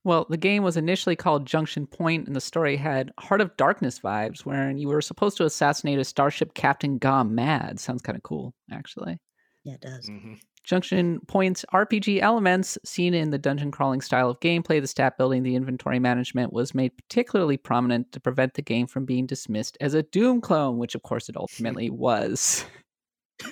Well, 0.03 0.25
the 0.29 0.37
game 0.37 0.63
was 0.63 0.77
initially 0.77 1.15
called 1.15 1.45
Junction 1.45 1.85
Point, 1.85 2.25
and 2.25 2.35
the 2.35 2.41
story 2.41 2.75
had 2.75 3.11
Heart 3.19 3.41
of 3.41 3.55
Darkness 3.55 3.99
vibes, 3.99 4.39
wherein 4.39 4.79
you 4.79 4.87
were 4.87 5.01
supposed 5.01 5.37
to 5.37 5.45
assassinate 5.45 5.99
a 5.99 6.03
starship 6.03 6.55
captain 6.55 6.97
gone 6.97 7.35
mad. 7.35 7.79
Sounds 7.79 8.01
kind 8.01 8.15
of 8.15 8.23
cool, 8.23 8.55
actually. 8.71 9.19
Yeah, 9.63 9.75
it 9.75 9.81
does. 9.81 10.09
Mm-hmm. 10.09 10.33
Junction 10.63 11.19
Point's 11.27 11.65
RPG 11.73 12.21
elements, 12.21 12.77
seen 12.83 13.13
in 13.13 13.31
the 13.31 13.37
dungeon 13.37 13.71
crawling 13.71 14.01
style 14.01 14.29
of 14.29 14.39
gameplay, 14.39 14.79
the 14.79 14.87
stat 14.87 15.17
building, 15.17 15.43
the 15.43 15.55
inventory 15.55 15.99
management, 15.99 16.53
was 16.53 16.75
made 16.75 16.95
particularly 16.97 17.57
prominent 17.57 18.11
to 18.11 18.19
prevent 18.19 18.53
the 18.53 18.61
game 18.61 18.87
from 18.87 19.05
being 19.05 19.25
dismissed 19.25 19.77
as 19.81 19.93
a 19.93 20.03
Doom 20.03 20.41
clone, 20.41 20.77
which 20.77 20.95
of 20.95 21.03
course 21.03 21.29
it 21.29 21.37
ultimately 21.37 21.89
was. 21.89 22.65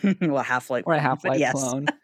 well, 0.21 0.43
Half 0.43 0.69
Life. 0.69 0.83
Or 0.85 0.93
a 0.93 0.99
Half 0.99 1.23
Life 1.23 1.39
yes. 1.39 1.53
clone. 1.53 1.87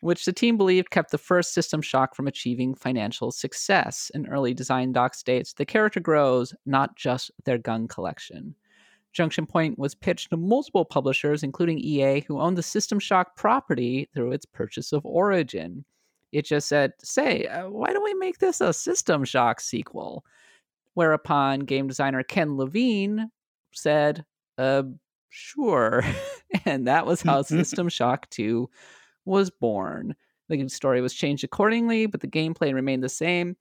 which 0.00 0.24
the 0.24 0.32
team 0.32 0.56
believed 0.56 0.90
kept 0.90 1.10
the 1.10 1.18
first 1.18 1.54
System 1.54 1.82
Shock 1.82 2.14
from 2.14 2.26
achieving 2.26 2.74
financial 2.74 3.30
success. 3.30 4.10
An 4.14 4.26
early 4.28 4.54
design 4.54 4.92
doc 4.92 5.14
states 5.14 5.52
the 5.52 5.64
character 5.64 6.00
grows, 6.00 6.54
not 6.66 6.96
just 6.96 7.30
their 7.44 7.58
gun 7.58 7.86
collection. 7.86 8.54
Junction 9.12 9.46
Point 9.46 9.78
was 9.78 9.94
pitched 9.94 10.30
to 10.30 10.36
multiple 10.36 10.84
publishers, 10.84 11.42
including 11.42 11.78
EA, 11.78 12.20
who 12.20 12.40
owned 12.40 12.56
the 12.56 12.62
System 12.62 12.98
Shock 12.98 13.36
property 13.36 14.08
through 14.14 14.32
its 14.32 14.46
purchase 14.46 14.92
of 14.92 15.04
Origin. 15.04 15.84
It 16.32 16.44
just 16.44 16.68
said, 16.68 16.92
say, 17.02 17.46
uh, 17.46 17.68
why 17.68 17.92
don't 17.92 18.04
we 18.04 18.14
make 18.14 18.38
this 18.38 18.60
a 18.60 18.72
System 18.72 19.24
Shock 19.24 19.60
sequel? 19.60 20.24
Whereupon 20.94 21.60
game 21.60 21.88
designer 21.88 22.22
Ken 22.22 22.56
Levine 22.56 23.30
said, 23.72 24.24
uh, 24.58 24.84
sure. 25.28 26.04
and 26.64 26.86
that 26.86 27.04
was 27.04 27.20
how 27.20 27.42
System 27.42 27.88
Shock 27.88 28.30
2 28.30 28.70
was 29.24 29.50
born. 29.50 30.14
The 30.48 30.68
story 30.68 31.00
was 31.00 31.14
changed 31.14 31.44
accordingly, 31.44 32.06
but 32.06 32.20
the 32.20 32.28
gameplay 32.28 32.74
remained 32.74 33.04
the 33.04 33.08
same. 33.08 33.56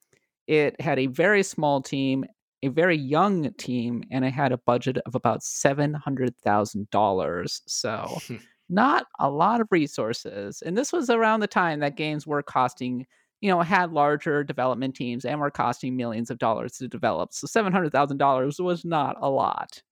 It 0.47 0.79
had 0.81 0.97
a 0.97 1.05
very 1.07 1.43
small 1.43 1.81
team, 1.81 2.25
a 2.63 2.69
very 2.69 2.97
young 2.97 3.53
team, 3.53 4.03
and 4.09 4.25
it 4.25 4.33
had 4.33 4.51
a 4.51 4.57
budget 4.57 4.97
of 5.05 5.13
about 5.13 5.41
$700,000. 5.41 7.61
So, 7.67 8.17
not 8.69 9.05
a 9.19 9.29
lot 9.29 9.61
of 9.61 9.67
resources. 9.71 10.63
And 10.63 10.77
this 10.77 10.91
was 10.91 11.09
around 11.09 11.41
the 11.41 11.47
time 11.47 11.79
that 11.81 11.95
games 11.95 12.25
were 12.25 12.41
costing, 12.41 13.05
you 13.41 13.51
know, 13.51 13.61
had 13.61 13.91
larger 13.91 14.43
development 14.43 14.95
teams 14.95 15.25
and 15.25 15.39
were 15.39 15.51
costing 15.51 15.95
millions 15.95 16.31
of 16.31 16.39
dollars 16.39 16.73
to 16.77 16.87
develop. 16.87 17.33
So, 17.33 17.45
$700,000 17.45 18.63
was 18.63 18.83
not 18.83 19.15
a 19.21 19.29
lot. 19.29 19.83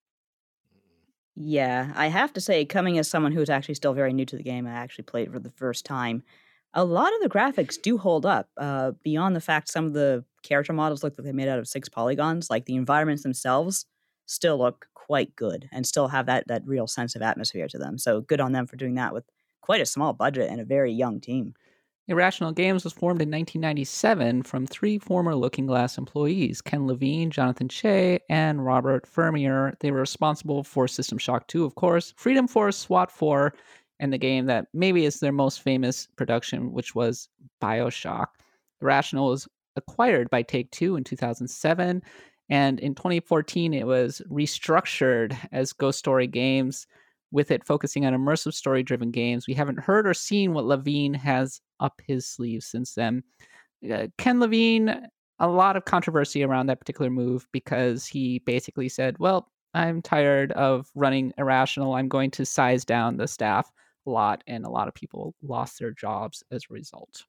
Yeah, 1.39 1.91
I 1.95 2.07
have 2.07 2.33
to 2.33 2.41
say, 2.41 2.65
coming 2.65 2.97
as 2.97 3.07
someone 3.07 3.31
who 3.31 3.41
is 3.41 3.49
actually 3.49 3.75
still 3.75 3.93
very 3.93 4.11
new 4.11 4.25
to 4.25 4.35
the 4.35 4.43
game, 4.43 4.65
I 4.65 4.71
actually 4.71 5.03
played 5.03 5.27
it 5.27 5.31
for 5.31 5.39
the 5.39 5.51
first 5.51 5.85
time. 5.85 6.23
A 6.73 6.83
lot 6.83 7.13
of 7.13 7.21
the 7.21 7.29
graphics 7.29 7.79
do 7.79 7.97
hold 7.97 8.25
up. 8.25 8.49
Uh, 8.57 8.91
beyond 9.03 9.35
the 9.35 9.41
fact 9.41 9.69
some 9.69 9.85
of 9.85 9.93
the 9.93 10.25
character 10.43 10.73
models 10.73 11.03
look 11.03 11.13
like 11.17 11.23
they're 11.23 11.33
made 11.33 11.47
out 11.47 11.59
of 11.59 11.67
six 11.67 11.89
polygons, 11.89 12.49
like 12.49 12.65
the 12.65 12.75
environments 12.75 13.23
themselves 13.23 13.85
still 14.25 14.57
look 14.57 14.87
quite 14.95 15.35
good 15.35 15.69
and 15.71 15.85
still 15.85 16.07
have 16.09 16.25
that 16.25 16.47
that 16.47 16.65
real 16.65 16.87
sense 16.87 17.15
of 17.15 17.21
atmosphere 17.21 17.67
to 17.67 17.77
them. 17.77 17.97
So 17.97 18.21
good 18.21 18.41
on 18.41 18.51
them 18.51 18.65
for 18.67 18.75
doing 18.75 18.95
that 18.95 19.13
with 19.13 19.23
quite 19.61 19.81
a 19.81 19.85
small 19.85 20.13
budget 20.13 20.49
and 20.49 20.59
a 20.59 20.65
very 20.65 20.91
young 20.91 21.19
team. 21.21 21.53
Irrational 22.09 22.53
Games 22.53 22.85
was 22.85 22.93
formed 22.93 23.21
in 23.21 23.29
1997 23.29 24.43
from 24.43 24.65
three 24.65 24.97
former 24.97 25.35
Looking 25.35 25.65
Glass 25.65 25.97
employees 25.97 26.61
Ken 26.61 26.87
Levine, 26.87 27.29
Jonathan 27.29 27.67
Chey, 27.67 28.19
and 28.29 28.65
Robert 28.65 29.05
Fermier. 29.05 29.77
They 29.81 29.91
were 29.91 29.99
responsible 29.99 30.63
for 30.63 30.87
System 30.87 31.17
Shock 31.17 31.47
2, 31.47 31.65
of 31.65 31.75
course, 31.75 32.13
Freedom 32.15 32.47
Force, 32.47 32.77
SWAT 32.77 33.11
4, 33.11 33.53
and 33.99 34.13
the 34.13 34.17
game 34.17 34.45
that 34.45 34.67
maybe 34.73 35.03
is 35.03 35.19
their 35.19 35.33
most 35.33 35.61
famous 35.61 36.07
production, 36.15 36.71
which 36.71 36.95
was 36.95 37.27
Bioshock. 37.61 38.27
Irrational 38.81 39.29
was 39.29 39.47
acquired 39.75 40.29
by 40.29 40.43
Take 40.43 40.71
Two 40.71 40.95
in 40.95 41.03
2007, 41.03 42.01
and 42.49 42.79
in 42.79 42.95
2014 42.95 43.73
it 43.73 43.85
was 43.85 44.21
restructured 44.29 45.37
as 45.51 45.73
Ghost 45.73 45.99
Story 45.99 46.27
Games 46.27 46.87
with 47.31 47.51
it 47.51 47.65
focusing 47.65 48.05
on 48.05 48.13
immersive 48.13 48.53
story 48.53 48.83
driven 48.83 49.11
games. 49.11 49.47
We 49.47 49.53
haven't 49.53 49.79
heard 49.79 50.07
or 50.07 50.13
seen 50.13 50.53
what 50.53 50.65
Levine 50.65 51.13
has 51.13 51.61
up 51.79 52.01
his 52.05 52.27
sleeve 52.27 52.63
since 52.63 52.93
then. 52.93 53.23
Uh, 53.89 54.07
Ken 54.17 54.39
Levine 54.39 55.07
a 55.39 55.47
lot 55.47 55.75
of 55.75 55.85
controversy 55.85 56.43
around 56.43 56.67
that 56.67 56.79
particular 56.79 57.11
move 57.11 57.47
because 57.51 58.05
he 58.05 58.39
basically 58.39 58.89
said, 58.89 59.17
"Well, 59.19 59.51
I'm 59.73 60.01
tired 60.01 60.51
of 60.53 60.89
running 60.95 61.33
irrational. 61.37 61.93
I'm 61.93 62.07
going 62.07 62.31
to 62.31 62.45
size 62.45 62.83
down 62.85 63.17
the 63.17 63.27
staff 63.27 63.71
a 64.05 64.09
lot," 64.09 64.43
and 64.47 64.65
a 64.65 64.69
lot 64.69 64.87
of 64.87 64.93
people 64.95 65.35
lost 65.43 65.79
their 65.79 65.91
jobs 65.91 66.43
as 66.51 66.63
a 66.69 66.73
result. 66.73 67.25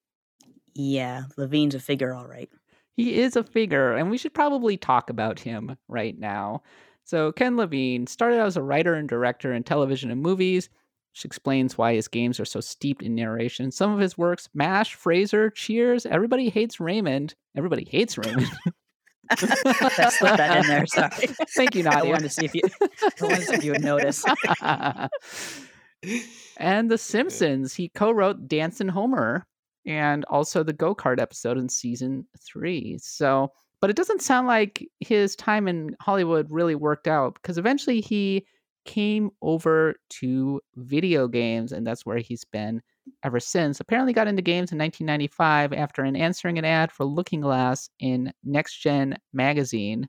Yeah, 0.74 1.24
Levine's 1.36 1.74
a 1.74 1.80
figure, 1.80 2.14
all 2.14 2.26
right. 2.26 2.48
He 2.96 3.20
is 3.20 3.36
a 3.36 3.44
figure, 3.44 3.94
and 3.94 4.10
we 4.10 4.18
should 4.18 4.34
probably 4.34 4.76
talk 4.76 5.10
about 5.10 5.38
him 5.38 5.76
right 5.88 6.18
now. 6.18 6.62
So, 7.08 7.32
Ken 7.32 7.56
Levine 7.56 8.06
started 8.06 8.38
out 8.38 8.48
as 8.48 8.58
a 8.58 8.62
writer 8.62 8.92
and 8.92 9.08
director 9.08 9.54
in 9.54 9.62
television 9.62 10.10
and 10.10 10.20
movies, 10.20 10.68
which 11.14 11.24
explains 11.24 11.78
why 11.78 11.94
his 11.94 12.06
games 12.06 12.38
are 12.38 12.44
so 12.44 12.60
steeped 12.60 13.02
in 13.02 13.14
narration. 13.14 13.70
Some 13.70 13.94
of 13.94 13.98
his 13.98 14.18
works, 14.18 14.50
MASH, 14.52 14.94
Frasier, 14.94 15.50
Cheers, 15.54 16.04
Everybody 16.04 16.50
Hates 16.50 16.80
Raymond. 16.80 17.34
Everybody 17.56 17.88
hates 17.90 18.18
Raymond. 18.18 18.50
I 19.30 19.36
slipped 19.36 20.36
that 20.36 20.58
in 20.58 20.66
there. 20.66 20.84
Sorry. 20.86 21.08
Thank 21.56 21.74
you, 21.74 21.80
I 21.88 21.94
Nadia. 21.94 22.10
wanted 22.10 22.24
to 22.24 22.28
see 22.28 22.44
if 22.44 22.54
you, 22.54 22.60
I 22.84 23.10
wanted 23.22 23.36
to 23.36 23.42
see 23.46 23.54
if 23.54 23.64
you 23.64 23.72
would 23.72 23.82
notice. 23.84 24.22
and 26.58 26.90
The 26.90 26.98
Simpsons. 26.98 27.72
He 27.72 27.88
co 27.88 28.10
wrote 28.10 28.46
Dancin' 28.48 28.90
Homer 28.90 29.46
and 29.86 30.26
also 30.26 30.62
the 30.62 30.74
go 30.74 30.94
kart 30.94 31.20
episode 31.22 31.56
in 31.56 31.70
season 31.70 32.26
three. 32.38 32.98
So, 33.00 33.50
but 33.80 33.90
it 33.90 33.96
doesn't 33.96 34.22
sound 34.22 34.46
like 34.46 34.86
his 35.00 35.36
time 35.36 35.68
in 35.68 35.96
Hollywood 36.00 36.46
really 36.50 36.74
worked 36.74 37.08
out 37.08 37.34
because 37.34 37.58
eventually 37.58 38.00
he 38.00 38.46
came 38.84 39.30
over 39.42 39.94
to 40.08 40.60
video 40.76 41.28
games, 41.28 41.72
and 41.72 41.86
that's 41.86 42.06
where 42.06 42.18
he's 42.18 42.44
been 42.44 42.80
ever 43.22 43.38
since. 43.38 43.80
Apparently, 43.80 44.12
got 44.12 44.28
into 44.28 44.42
games 44.42 44.72
in 44.72 44.78
1995 44.78 45.72
after 45.72 46.02
an 46.02 46.16
answering 46.16 46.58
an 46.58 46.64
ad 46.64 46.90
for 46.90 47.04
Looking 47.04 47.42
Glass 47.42 47.90
in 48.00 48.32
Next 48.44 48.78
Gen 48.78 49.18
magazine, 49.32 50.08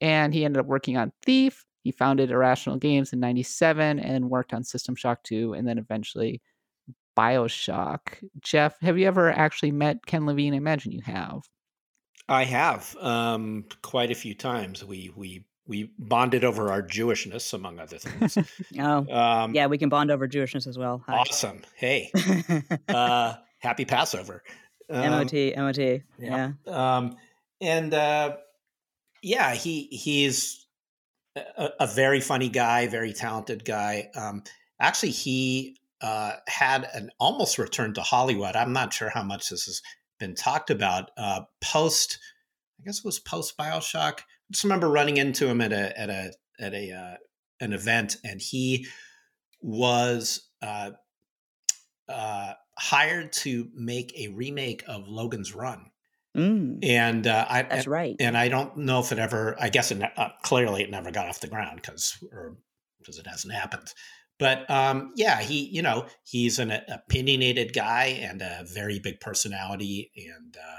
and 0.00 0.34
he 0.34 0.44
ended 0.44 0.60
up 0.60 0.66
working 0.66 0.96
on 0.96 1.12
Thief. 1.22 1.64
He 1.84 1.92
founded 1.92 2.30
Irrational 2.30 2.78
Games 2.78 3.12
in 3.12 3.20
97 3.20 4.00
and 4.00 4.30
worked 4.30 4.54
on 4.54 4.64
System 4.64 4.96
Shock 4.96 5.22
2 5.22 5.52
and 5.54 5.68
then 5.68 5.78
eventually 5.78 6.40
Bioshock. 7.16 8.22
Jeff, 8.40 8.80
have 8.80 8.98
you 8.98 9.06
ever 9.06 9.30
actually 9.30 9.70
met 9.70 10.04
Ken 10.06 10.26
Levine? 10.26 10.54
I 10.54 10.56
imagine 10.56 10.92
you 10.92 11.02
have. 11.02 11.42
I 12.28 12.44
have 12.44 12.96
um, 13.00 13.64
quite 13.82 14.10
a 14.10 14.14
few 14.14 14.34
times. 14.34 14.84
We 14.84 15.12
we 15.14 15.44
we 15.66 15.90
bonded 15.98 16.44
over 16.44 16.70
our 16.70 16.82
Jewishness, 16.82 17.52
among 17.54 17.78
other 17.78 17.98
things. 17.98 18.36
Oh, 18.78 19.06
Um, 19.10 19.54
yeah, 19.54 19.66
we 19.66 19.78
can 19.78 19.88
bond 19.88 20.10
over 20.10 20.28
Jewishness 20.28 20.66
as 20.66 20.76
well. 20.78 21.02
Hi. 21.06 21.16
Awesome. 21.16 21.62
Hey, 21.74 22.10
uh, 22.88 23.34
happy 23.58 23.84
Passover. 23.84 24.42
Um, 24.90 25.10
MOT, 25.10 25.32
MOT. 25.56 25.78
yeah. 25.78 26.00
Yeah. 26.18 26.52
Um, 26.66 27.16
and 27.60 27.94
uh, 27.94 28.36
yeah, 29.22 29.54
he 29.54 29.84
he's 29.90 30.66
a, 31.36 31.70
a 31.80 31.86
very 31.86 32.20
funny 32.20 32.48
guy, 32.48 32.86
very 32.88 33.12
talented 33.12 33.64
guy. 33.64 34.10
Um, 34.14 34.42
actually, 34.80 35.12
he 35.12 35.78
uh, 36.02 36.32
had 36.46 36.88
an 36.94 37.10
almost 37.18 37.58
return 37.58 37.94
to 37.94 38.02
Hollywood. 38.02 38.56
I'm 38.56 38.72
not 38.74 38.92
sure 38.92 39.08
how 39.08 39.22
much 39.22 39.48
this 39.48 39.64
has 39.64 39.80
been 40.18 40.34
talked 40.34 40.70
about. 40.70 41.10
Uh, 41.16 41.42
post, 41.60 42.18
I 42.80 42.84
guess 42.84 42.98
it 42.98 43.04
was 43.04 43.18
post 43.18 43.56
Bioshock. 43.56 44.20
I 44.20 44.52
just 44.52 44.64
remember 44.64 44.88
running 44.88 45.16
into 45.16 45.48
him 45.48 45.60
at 45.60 45.72
a 45.72 45.98
at 45.98 46.10
a 46.10 46.32
at 46.60 46.74
a 46.74 46.92
uh, 46.92 47.16
an 47.60 47.72
event, 47.72 48.16
and 48.24 48.40
he 48.40 48.86
was 49.60 50.48
uh, 50.62 50.90
uh, 52.08 52.52
hired 52.78 53.32
to 53.32 53.68
make 53.74 54.12
a 54.18 54.28
remake 54.28 54.84
of 54.86 55.08
Logan's 55.08 55.54
Run 55.54 55.90
Mm, 56.36 56.84
and 56.84 57.26
uh, 57.26 57.46
I 57.48 57.62
that's 57.62 57.84
and, 57.84 57.86
right. 57.86 58.16
and 58.18 58.36
I 58.36 58.48
don't 58.48 58.76
know 58.78 58.98
if 58.98 59.12
it 59.12 59.18
ever. 59.20 59.56
I 59.60 59.68
guess 59.68 59.92
it 59.92 60.02
uh, 60.16 60.30
clearly 60.42 60.82
it 60.82 60.90
never 60.90 61.12
got 61.12 61.28
off 61.28 61.40
the 61.40 61.46
ground 61.46 61.76
because 61.76 62.18
or 62.32 62.56
because 62.98 63.18
it 63.18 63.26
hasn't 63.26 63.54
happened. 63.54 63.92
But 64.38 64.68
um, 64.70 65.12
yeah, 65.16 65.40
he 65.40 65.66
you 65.66 65.82
know 65.82 66.06
he's 66.24 66.58
an 66.58 66.72
opinionated 66.88 67.72
guy 67.72 68.06
and 68.20 68.42
a 68.42 68.64
very 68.66 68.98
big 68.98 69.20
personality, 69.20 70.10
and 70.16 70.56
uh, 70.56 70.78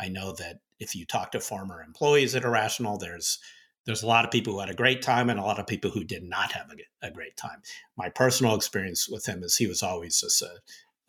I 0.00 0.08
know 0.08 0.32
that 0.34 0.60
if 0.78 0.94
you 0.94 1.06
talk 1.06 1.32
to 1.32 1.40
former 1.40 1.82
employees 1.82 2.34
at 2.34 2.44
Irrational, 2.44 2.98
there's 2.98 3.38
there's 3.84 4.02
a 4.02 4.08
lot 4.08 4.24
of 4.24 4.32
people 4.32 4.54
who 4.54 4.60
had 4.60 4.70
a 4.70 4.74
great 4.74 5.02
time 5.02 5.30
and 5.30 5.38
a 5.38 5.44
lot 5.44 5.60
of 5.60 5.66
people 5.66 5.92
who 5.92 6.02
did 6.02 6.24
not 6.24 6.50
have 6.52 6.66
a, 6.70 7.06
a 7.06 7.10
great 7.10 7.36
time. 7.36 7.62
My 7.96 8.08
personal 8.08 8.56
experience 8.56 9.08
with 9.08 9.26
him 9.26 9.44
is 9.44 9.56
he 9.56 9.68
was 9.68 9.82
always 9.82 10.20
just 10.20 10.42
a, 10.42 10.58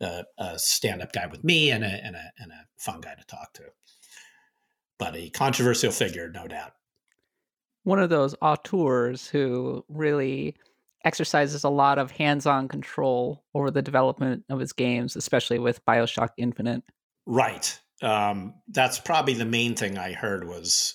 a, 0.00 0.24
a 0.38 0.58
stand-up 0.60 1.12
guy 1.12 1.26
with 1.26 1.42
me 1.42 1.70
and 1.72 1.84
and 1.84 2.14
a 2.14 2.32
and 2.38 2.52
a 2.52 2.66
fun 2.76 3.00
guy 3.00 3.14
to 3.14 3.24
talk 3.26 3.52
to 3.54 3.64
but 4.98 5.16
a 5.16 5.30
controversial 5.30 5.92
figure, 5.92 6.30
no 6.30 6.46
doubt. 6.46 6.72
One 7.84 8.00
of 8.00 8.10
those 8.10 8.34
auteurs 8.42 9.28
who 9.28 9.84
really 9.88 10.56
exercises 11.04 11.64
a 11.64 11.68
lot 11.68 11.98
of 11.98 12.10
hands-on 12.10 12.68
control 12.68 13.44
over 13.54 13.70
the 13.70 13.82
development 13.82 14.44
of 14.48 14.60
his 14.60 14.72
games, 14.72 15.16
especially 15.16 15.58
with 15.58 15.84
Bioshock 15.84 16.30
Infinite. 16.36 16.82
Right. 17.26 17.78
Um, 18.02 18.54
that's 18.68 18.98
probably 18.98 19.34
the 19.34 19.44
main 19.44 19.74
thing 19.74 19.98
I 19.98 20.12
heard 20.12 20.46
was, 20.46 20.94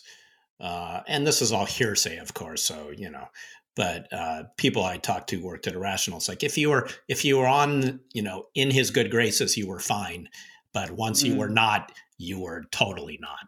uh, 0.60 1.02
and 1.08 1.28
this 1.28 1.42
is 1.42 1.52
all 1.52 1.66
hearsay, 1.66 2.18
of 2.18 2.34
course. 2.34 2.64
So 2.64 2.92
you 2.96 3.10
know, 3.10 3.28
but 3.76 4.12
uh, 4.14 4.44
people 4.58 4.84
I 4.84 4.98
talked 4.98 5.30
to 5.30 5.38
worked 5.44 5.68
at 5.68 5.74
Irrational. 5.76 6.18
It's 6.18 6.30
like 6.30 6.44
if 6.44 6.58
you 6.58 6.70
were 6.70 6.88
if 7.08 7.26
you 7.26 7.38
were 7.38 7.48
on, 7.48 8.00
you 8.14 8.22
know, 8.22 8.46
in 8.56 8.72
his 8.72 8.90
good 8.92 9.12
graces, 9.12 9.58
you 9.58 9.68
were 9.68 9.80
fine, 9.80 10.30
but 10.74 10.92
once 10.92 11.24
you 11.24 11.34
Mm. 11.34 11.38
were 11.38 11.50
not, 11.50 11.92
you 12.18 12.40
were 12.40 12.64
totally 12.72 13.18
not. 13.22 13.40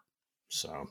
So 0.50 0.88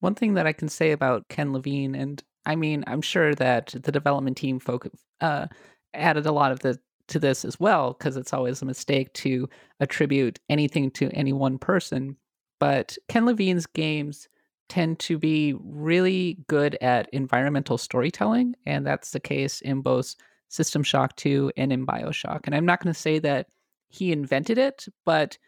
One 0.00 0.14
thing 0.14 0.34
that 0.34 0.46
I 0.46 0.52
can 0.52 0.68
say 0.68 0.92
about 0.92 1.28
Ken 1.28 1.52
Levine, 1.52 1.94
and 1.94 2.22
I 2.50 2.56
mean, 2.56 2.82
I'm 2.88 3.00
sure 3.00 3.32
that 3.36 3.76
the 3.80 3.92
development 3.92 4.36
team 4.36 4.58
folk 4.58 4.88
uh, 5.20 5.46
added 5.94 6.26
a 6.26 6.32
lot 6.32 6.50
of 6.50 6.58
the 6.58 6.80
to 7.06 7.20
this 7.20 7.44
as 7.44 7.60
well, 7.60 7.92
because 7.92 8.16
it's 8.16 8.32
always 8.32 8.60
a 8.60 8.64
mistake 8.66 9.12
to 9.12 9.48
attribute 9.78 10.40
anything 10.48 10.90
to 10.92 11.10
any 11.10 11.32
one 11.32 11.58
person. 11.58 12.16
But 12.58 12.98
Ken 13.08 13.24
Levine's 13.24 13.66
games 13.66 14.28
tend 14.68 14.98
to 15.00 15.16
be 15.16 15.54
really 15.60 16.38
good 16.48 16.76
at 16.80 17.08
environmental 17.12 17.78
storytelling, 17.78 18.56
and 18.66 18.84
that's 18.84 19.12
the 19.12 19.20
case 19.20 19.60
in 19.60 19.80
both 19.80 20.16
System 20.48 20.82
Shock 20.82 21.14
2 21.16 21.52
and 21.56 21.72
in 21.72 21.86
Bioshock. 21.86 22.40
And 22.44 22.54
I'm 22.54 22.66
not 22.66 22.82
going 22.82 22.92
to 22.92 23.00
say 23.00 23.20
that 23.20 23.46
he 23.90 24.10
invented 24.10 24.58
it, 24.58 24.86
but 25.04 25.38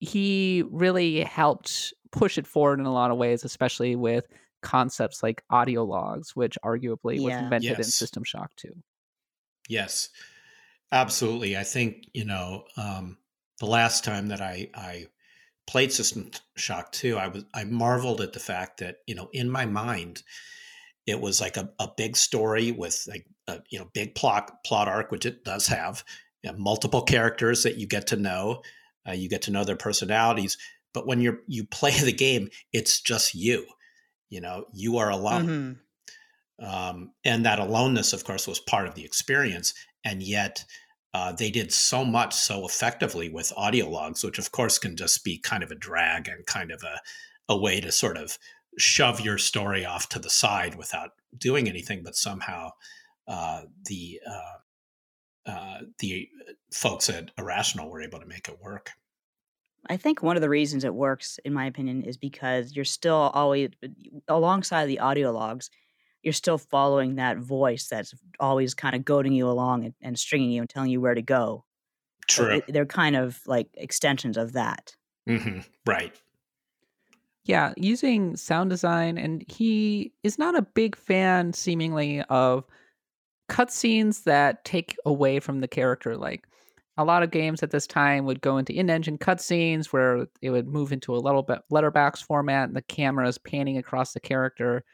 he 0.00 0.64
really 0.70 1.20
helped 1.20 1.94
push 2.10 2.36
it 2.36 2.48
forward 2.48 2.80
in 2.80 2.86
a 2.86 2.92
lot 2.92 3.12
of 3.12 3.16
ways, 3.16 3.44
especially 3.44 3.94
with 3.94 4.26
concepts 4.62 5.22
like 5.22 5.42
audio 5.50 5.84
logs, 5.84 6.34
which 6.36 6.58
arguably 6.64 7.20
was 7.20 7.34
Yeah. 7.34 7.38
invented 7.38 7.78
in 7.78 7.84
System 7.84 8.24
Shock 8.24 8.54
2. 8.56 8.82
Yes, 9.68 10.08
absolutely. 10.92 11.56
I 11.56 11.64
think 11.64 12.08
you 12.14 12.24
know 12.24 12.64
um, 12.76 13.18
the 13.58 13.66
last 13.66 14.04
time 14.04 14.28
that 14.28 14.40
I 14.40 14.70
I 14.74 15.06
played 15.66 15.92
System 15.92 16.30
Shock 16.56 16.92
Two, 16.92 17.18
I 17.18 17.28
was 17.28 17.44
I 17.54 17.64
marveled 17.64 18.20
at 18.20 18.32
the 18.32 18.40
fact 18.40 18.80
that 18.80 18.98
you 19.06 19.14
know 19.14 19.28
in 19.32 19.50
my 19.50 19.66
mind 19.66 20.22
it 21.06 21.20
was 21.20 21.40
like 21.40 21.56
a, 21.56 21.70
a 21.80 21.88
big 21.96 22.16
story 22.16 22.72
with 22.72 23.04
like 23.08 23.26
a 23.48 23.62
you 23.70 23.78
know 23.78 23.90
big 23.94 24.14
plot 24.14 24.64
plot 24.64 24.88
arc, 24.88 25.10
which 25.12 25.26
it 25.26 25.44
does 25.44 25.66
have, 25.68 26.04
you 26.42 26.52
know, 26.52 26.58
multiple 26.58 27.02
characters 27.02 27.62
that 27.64 27.76
you 27.78 27.86
get 27.86 28.06
to 28.08 28.16
know, 28.16 28.62
uh, 29.08 29.12
you 29.12 29.28
get 29.28 29.42
to 29.42 29.50
know 29.50 29.64
their 29.64 29.76
personalities. 29.76 30.58
But 30.94 31.06
when 31.06 31.20
you're 31.20 31.40
you 31.48 31.64
play 31.66 31.92
the 32.00 32.12
game, 32.12 32.50
it's 32.72 33.00
just 33.00 33.34
you. 33.34 33.66
You 34.28 34.40
know, 34.40 34.66
you 34.72 34.98
are 34.98 35.10
alone 35.10 35.80
Mhm. 36.60 36.66
um, 36.66 37.12
and 37.24 37.44
that 37.46 37.58
aloneness, 37.58 38.12
of 38.12 38.24
course, 38.24 38.46
was 38.46 38.60
part 38.60 38.86
of 38.88 38.94
the 38.94 39.04
experience. 39.04 39.74
And 40.04 40.22
yet, 40.22 40.64
uh, 41.14 41.32
they 41.32 41.50
did 41.50 41.72
so 41.72 42.04
much 42.04 42.34
so 42.34 42.66
effectively 42.66 43.28
with 43.28 43.52
audio 43.56 43.88
logs, 43.88 44.22
which 44.22 44.38
of 44.38 44.52
course 44.52 44.78
can 44.78 44.96
just 44.96 45.24
be 45.24 45.38
kind 45.38 45.62
of 45.62 45.70
a 45.70 45.74
drag 45.74 46.28
and 46.28 46.44
kind 46.46 46.70
of 46.70 46.82
a, 46.82 47.00
a 47.48 47.56
way 47.56 47.80
to 47.80 47.90
sort 47.90 48.16
of 48.16 48.38
shove 48.76 49.20
your 49.20 49.38
story 49.38 49.84
off 49.84 50.08
to 50.10 50.18
the 50.18 50.30
side 50.30 50.74
without 50.74 51.12
doing 51.36 51.68
anything. 51.68 52.02
But 52.02 52.16
somehow, 52.16 52.72
uh, 53.26 53.62
the 53.86 54.20
uh, 54.26 55.50
uh, 55.50 55.80
the 55.98 56.28
folks 56.72 57.08
at 57.08 57.30
Irrational 57.38 57.90
were 57.90 58.02
able 58.02 58.20
to 58.20 58.26
make 58.26 58.48
it 58.48 58.60
work. 58.60 58.92
I 59.86 59.96
think 59.96 60.22
one 60.22 60.36
of 60.36 60.42
the 60.42 60.48
reasons 60.48 60.84
it 60.84 60.94
works, 60.94 61.38
in 61.44 61.52
my 61.52 61.66
opinion, 61.66 62.02
is 62.02 62.16
because 62.16 62.74
you're 62.74 62.84
still 62.84 63.14
always 63.34 63.70
alongside 64.28 64.86
the 64.86 64.98
audio 65.00 65.30
logs. 65.32 65.70
You're 66.22 66.32
still 66.32 66.58
following 66.58 67.14
that 67.14 67.38
voice 67.38 67.88
that's 67.88 68.12
always 68.40 68.74
kind 68.74 68.96
of 68.96 69.04
goading 69.04 69.32
you 69.32 69.48
along 69.48 69.84
and, 69.84 69.94
and 70.02 70.18
stringing 70.18 70.50
you 70.50 70.60
and 70.62 70.68
telling 70.68 70.90
you 70.90 71.00
where 71.00 71.14
to 71.14 71.22
go. 71.22 71.64
So 72.28 72.44
True. 72.44 72.56
it- 72.56 72.64
they're 72.68 72.86
kind 72.86 73.16
of 73.16 73.40
like 73.46 73.68
extensions 73.74 74.36
of 74.36 74.52
that. 74.52 74.96
hmm 75.26 75.60
Right. 75.86 76.14
Yeah, 77.44 77.72
using 77.78 78.36
sound 78.36 78.68
design, 78.68 79.16
and 79.16 79.42
he 79.50 80.12
is 80.22 80.38
not 80.38 80.54
a 80.54 80.62
big 80.62 80.96
fan, 80.96 81.54
seemingly, 81.54 82.20
of 82.24 82.64
cutscenes 83.50 84.24
that 84.24 84.64
take 84.64 84.96
away 85.06 85.40
from 85.40 85.60
the 85.60 85.68
character. 85.68 86.16
Like, 86.16 86.47
a 86.98 87.04
lot 87.04 87.22
of 87.22 87.30
games 87.30 87.62
at 87.62 87.70
this 87.70 87.86
time 87.86 88.26
would 88.26 88.40
go 88.40 88.58
into 88.58 88.74
in-engine 88.74 89.18
cutscenes 89.18 89.86
where 89.86 90.26
it 90.42 90.50
would 90.50 90.66
move 90.66 90.92
into 90.92 91.14
a 91.14 91.16
little 91.16 91.44
bit 91.44 91.60
letterbox 91.70 92.20
format 92.20 92.68
and 92.68 92.76
the 92.76 92.82
camera 92.82 93.28
is 93.28 93.38
panning 93.38 93.78
across 93.78 94.12
the 94.12 94.20
character. 94.20 94.84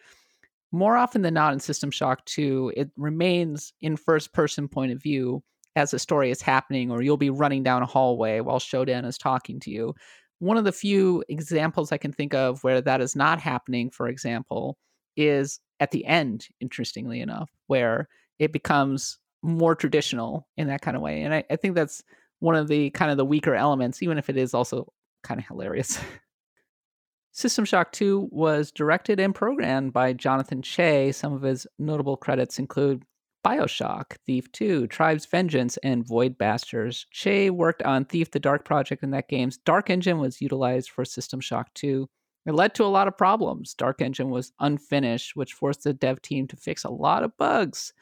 More 0.71 0.99
often 0.99 1.23
than 1.23 1.35
not 1.35 1.55
in 1.55 1.61
System 1.61 1.91
Shock 1.91 2.25
2, 2.27 2.75
it 2.77 2.91
remains 2.97 3.73
in 3.81 3.97
first 3.97 4.35
person 4.35 4.69
point 4.69 4.93
of 4.93 5.03
view 5.03 5.43
as 5.77 5.93
the 5.93 5.99
story 5.99 6.31
is 6.31 6.43
happening, 6.43 6.91
or 6.91 7.03
you'll 7.03 7.17
be 7.17 7.31
running 7.31 7.63
down 7.63 7.83
a 7.83 7.87
hallway 7.87 8.41
while 8.41 8.61
Shodan 8.61 9.07
is 9.07 9.17
talking 9.17 9.59
to 9.61 9.71
you. 9.71 9.95
One 10.41 10.59
of 10.59 10.65
the 10.65 10.73
few 10.73 11.25
examples 11.29 11.91
I 11.91 11.97
can 11.97 12.13
think 12.13 12.35
of 12.35 12.63
where 12.63 12.83
that 12.83 13.01
is 13.01 13.17
not 13.17 13.41
happening, 13.41 13.91
for 13.91 14.09
example, 14.09 14.77
is 15.17 15.59
at 15.81 15.91
the 15.91 16.05
end, 16.05 16.49
interestingly 16.61 17.21
enough, 17.21 17.51
where 17.67 18.09
it 18.39 18.53
becomes 18.53 19.19
more 19.45 19.75
traditional 19.75 20.49
in 20.57 20.69
that 20.69 20.81
kind 20.81 20.97
of 20.97 21.03
way. 21.03 21.23
And 21.23 21.35
I, 21.35 21.45
I 21.51 21.57
think 21.57 21.75
that's 21.75 22.03
one 22.41 22.57
of 22.57 22.69
the 22.69 22.91
kind 22.91 23.11
of 23.11 23.17
the 23.17 23.25
weaker 23.25 23.55
elements, 23.55 24.03
even 24.03 24.19
if 24.19 24.29
it 24.29 24.37
is 24.37 24.55
also 24.55 24.93
kind 25.23 25.39
of 25.39 25.47
hilarious. 25.47 25.99
System 27.33 27.65
Shock 27.65 27.93
2 27.93 28.29
was 28.31 28.71
directed 28.71 29.21
and 29.21 29.35
programmed 29.35 29.93
by 29.93 30.13
Jonathan 30.13 30.63
Chey. 30.63 31.13
Some 31.13 31.33
of 31.33 31.43
his 31.43 31.67
notable 31.79 32.17
credits 32.17 32.59
include 32.59 33.03
Bioshock, 33.45 34.17
Thief 34.25 34.51
2, 34.53 34.87
Tribe's 34.87 35.27
Vengeance, 35.27 35.77
and 35.83 36.07
Void 36.07 36.39
Bastards. 36.39 37.07
Chey 37.11 37.51
worked 37.51 37.83
on 37.83 38.05
Thief 38.05 38.31
the 38.31 38.41
Dark 38.41 38.65
Project 38.65 39.03
in 39.03 39.11
that 39.11 39.29
game's 39.29 39.59
Dark 39.59 39.91
Engine 39.91 40.19
was 40.19 40.41
utilized 40.41 40.91
for 40.91 41.05
System 41.05 41.41
Shock 41.41 41.75
2. 41.75 42.09
It 42.47 42.55
led 42.55 42.75
to 42.77 42.85
a 42.85 42.87
lot 42.87 43.09
of 43.09 43.19
problems. 43.19 43.75
Dark 43.75 44.01
Engine 44.01 44.31
was 44.31 44.53
unfinished, 44.61 45.35
which 45.35 45.55
forced 45.55 45.83
the 45.83 45.93
dev 45.93 46.23
team 46.23 46.47
to 46.49 46.57
fix 46.57 46.85
a 46.85 46.91
lot 46.91 47.23
of 47.23 47.37
bugs. 47.37 47.93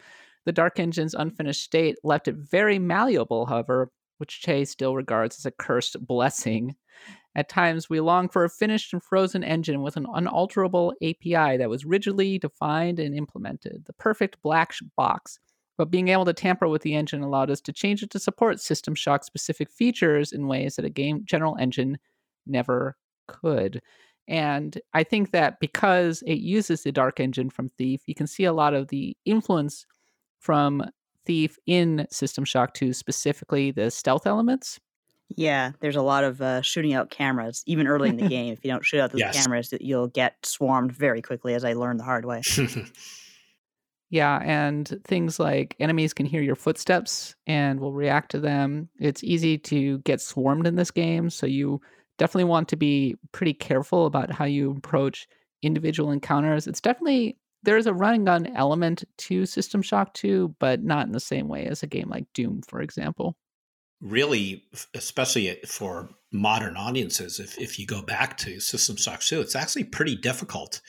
The 0.45 0.53
Dark 0.53 0.81
Engine's 0.81 1.15
unfinished 1.15 1.63
state 1.63 1.97
left 2.03 2.29
it 2.29 2.37
very 2.37 2.79
malleable, 2.79 3.47
however, 3.47 3.91
which 4.19 4.41
Chey 4.41 4.65
still 4.65 4.97
regards 4.97 5.39
as 5.39 5.47
a 5.47 5.51
cursed 5.51 6.05
blessing. 6.07 6.77
At 7.35 7.49
times, 7.49 7.89
we 7.89 8.01
long 8.01 8.29
for 8.29 8.45
a 8.45 8.51
finished 8.51 8.93
and 8.93 9.03
frozen 9.03 9.43
engine 9.43 9.83
with 9.83 9.97
an 9.97 10.07
unalterable 10.13 10.93
API 11.03 11.57
that 11.57 11.71
was 11.71 11.85
rigidly 11.85 12.39
defined 12.39 12.99
and 12.99 13.17
implemented, 13.17 13.85
the 13.87 13.95
perfect 13.95 14.41
black 14.43 14.75
box. 14.97 15.39
But 15.79 15.91
being 15.91 16.09
able 16.09 16.27
to 16.27 16.35
tamper 16.35 16.69
with 16.69 16.83
the 16.83 16.95
engine 16.95 17.23
allowed 17.23 17.51
us 17.51 17.61
to 17.63 17.73
change 17.73 18.03
it 18.03 18.11
to 18.11 18.19
support 18.19 18.61
System 18.61 18.95
Shock 18.95 19.25
specific 19.25 19.71
features 19.71 20.33
in 20.33 20.47
ways 20.47 20.77
that 20.77 20.85
a 20.85 20.91
game 20.91 21.23
general 21.25 21.57
engine 21.59 21.99
never 22.47 22.97
could. 23.27 23.81
And 24.29 24.79
I 24.93 25.03
think 25.03 25.31
that 25.33 25.59
because 25.59 26.23
it 26.27 26.39
uses 26.39 26.83
the 26.83 26.93
Dark 26.93 27.19
Engine 27.19 27.51
from 27.51 27.71
Thief, 27.71 28.03
you 28.07 28.15
can 28.15 28.27
see 28.27 28.45
a 28.45 28.53
lot 28.53 28.75
of 28.75 28.89
the 28.89 29.17
influence 29.25 29.87
from 30.43 30.83
Thief 31.25 31.57
in 31.67 32.07
System 32.11 32.45
Shock 32.45 32.75
2, 32.75 32.93
specifically 32.93 33.71
the 33.71 33.91
stealth 33.91 34.27
elements. 34.27 34.81
Yeah, 35.37 35.73
there's 35.81 35.97
a 35.97 36.03
lot 36.03 36.25
of 36.25 36.43
uh, 36.43 36.61
shooting 36.63 36.93
out 36.93 37.11
cameras, 37.11 37.63
even 37.67 37.87
early 37.87 38.09
in 38.11 38.17
the 38.17 38.29
game. 38.29 38.53
If 38.53 38.65
you 38.65 38.71
don't 38.71 38.85
shoot 38.85 39.01
out 39.01 39.13
those 39.13 39.21
yes. 39.21 39.41
cameras, 39.41 39.73
you'll 39.81 40.09
get 40.09 40.35
swarmed 40.45 40.93
very 40.93 41.23
quickly, 41.23 41.55
as 41.55 41.65
I 41.65 41.73
learned 41.73 42.01
the 42.01 42.05
hard 42.05 42.25
way. 42.25 42.43
yeah, 44.11 44.41
and 44.43 45.01
things 45.05 45.39
like 45.41 45.77
enemies 45.81 46.13
can 46.13 46.27
hear 46.27 46.43
your 46.43 46.57
footsteps 46.57 47.35
and 47.47 47.81
will 47.81 47.93
react 47.93 48.31
to 48.33 48.41
them. 48.41 48.89
It's 48.99 49.25
easy 49.25 49.57
to 49.59 49.99
get 49.99 50.21
swarmed 50.21 50.67
in 50.67 50.77
this 50.77 50.91
game, 50.91 51.31
so 51.31 51.47
you 51.47 51.81
definitely 52.19 52.45
want 52.45 52.69
to 52.69 52.77
be 52.77 53.17
pretty 53.31 53.55
careful 53.55 54.07
about 54.07 54.31
how 54.31 54.45
you 54.45 54.73
approach 54.73 55.27
individual 55.63 56.11
encounters. 56.11 56.67
It's 56.67 56.81
definitely 56.81 57.37
there's 57.63 57.87
a 57.87 57.95
run 57.95 58.15
and 58.15 58.27
gun 58.27 58.47
element 58.57 59.05
to 59.19 59.47
System 59.47 59.83
Shock 59.83 60.15
2, 60.15 60.57
but 60.59 60.83
not 60.83 61.07
in 61.07 61.13
the 61.13 61.21
same 61.21 61.49
way 61.49 61.67
as 61.67 61.83
a 61.83 61.87
game 61.87 62.09
like 62.09 62.27
Doom, 62.35 62.63
for 62.67 62.81
example. 62.81 63.37
Really, 64.01 64.65
especially 64.95 65.57
for 65.67 66.11
modern 66.33 66.77
audiences, 66.77 67.39
if, 67.39 67.59
if 67.59 67.79
you 67.79 67.87
go 67.87 68.03
back 68.03 68.37
to 68.39 68.59
System 68.59 68.97
Shock 68.97 69.21
2, 69.21 69.41
it's 69.41 69.55
actually 69.55 69.85
pretty 69.85 70.17
difficult. 70.17 70.81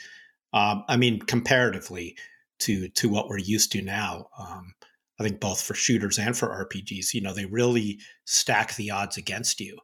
Um, 0.52 0.84
I 0.88 0.98
mean, 0.98 1.20
comparatively 1.20 2.16
to 2.60 2.88
to 2.90 3.10
what 3.10 3.28
we're 3.28 3.40
used 3.40 3.72
to 3.74 3.82
now. 3.82 4.28
Um, 4.38 4.74
I 5.20 5.24
think 5.24 5.40
both 5.40 5.62
for 5.62 5.74
shooters 5.76 6.18
and 6.18 6.36
for 6.36 6.48
RPGs, 6.66 7.14
you 7.14 7.22
know, 7.22 7.34
they 7.34 7.46
really 7.46 8.00
stack 8.26 8.76
the 8.76 8.92
odds 8.92 9.18
against 9.18 9.60
you. 9.60 9.78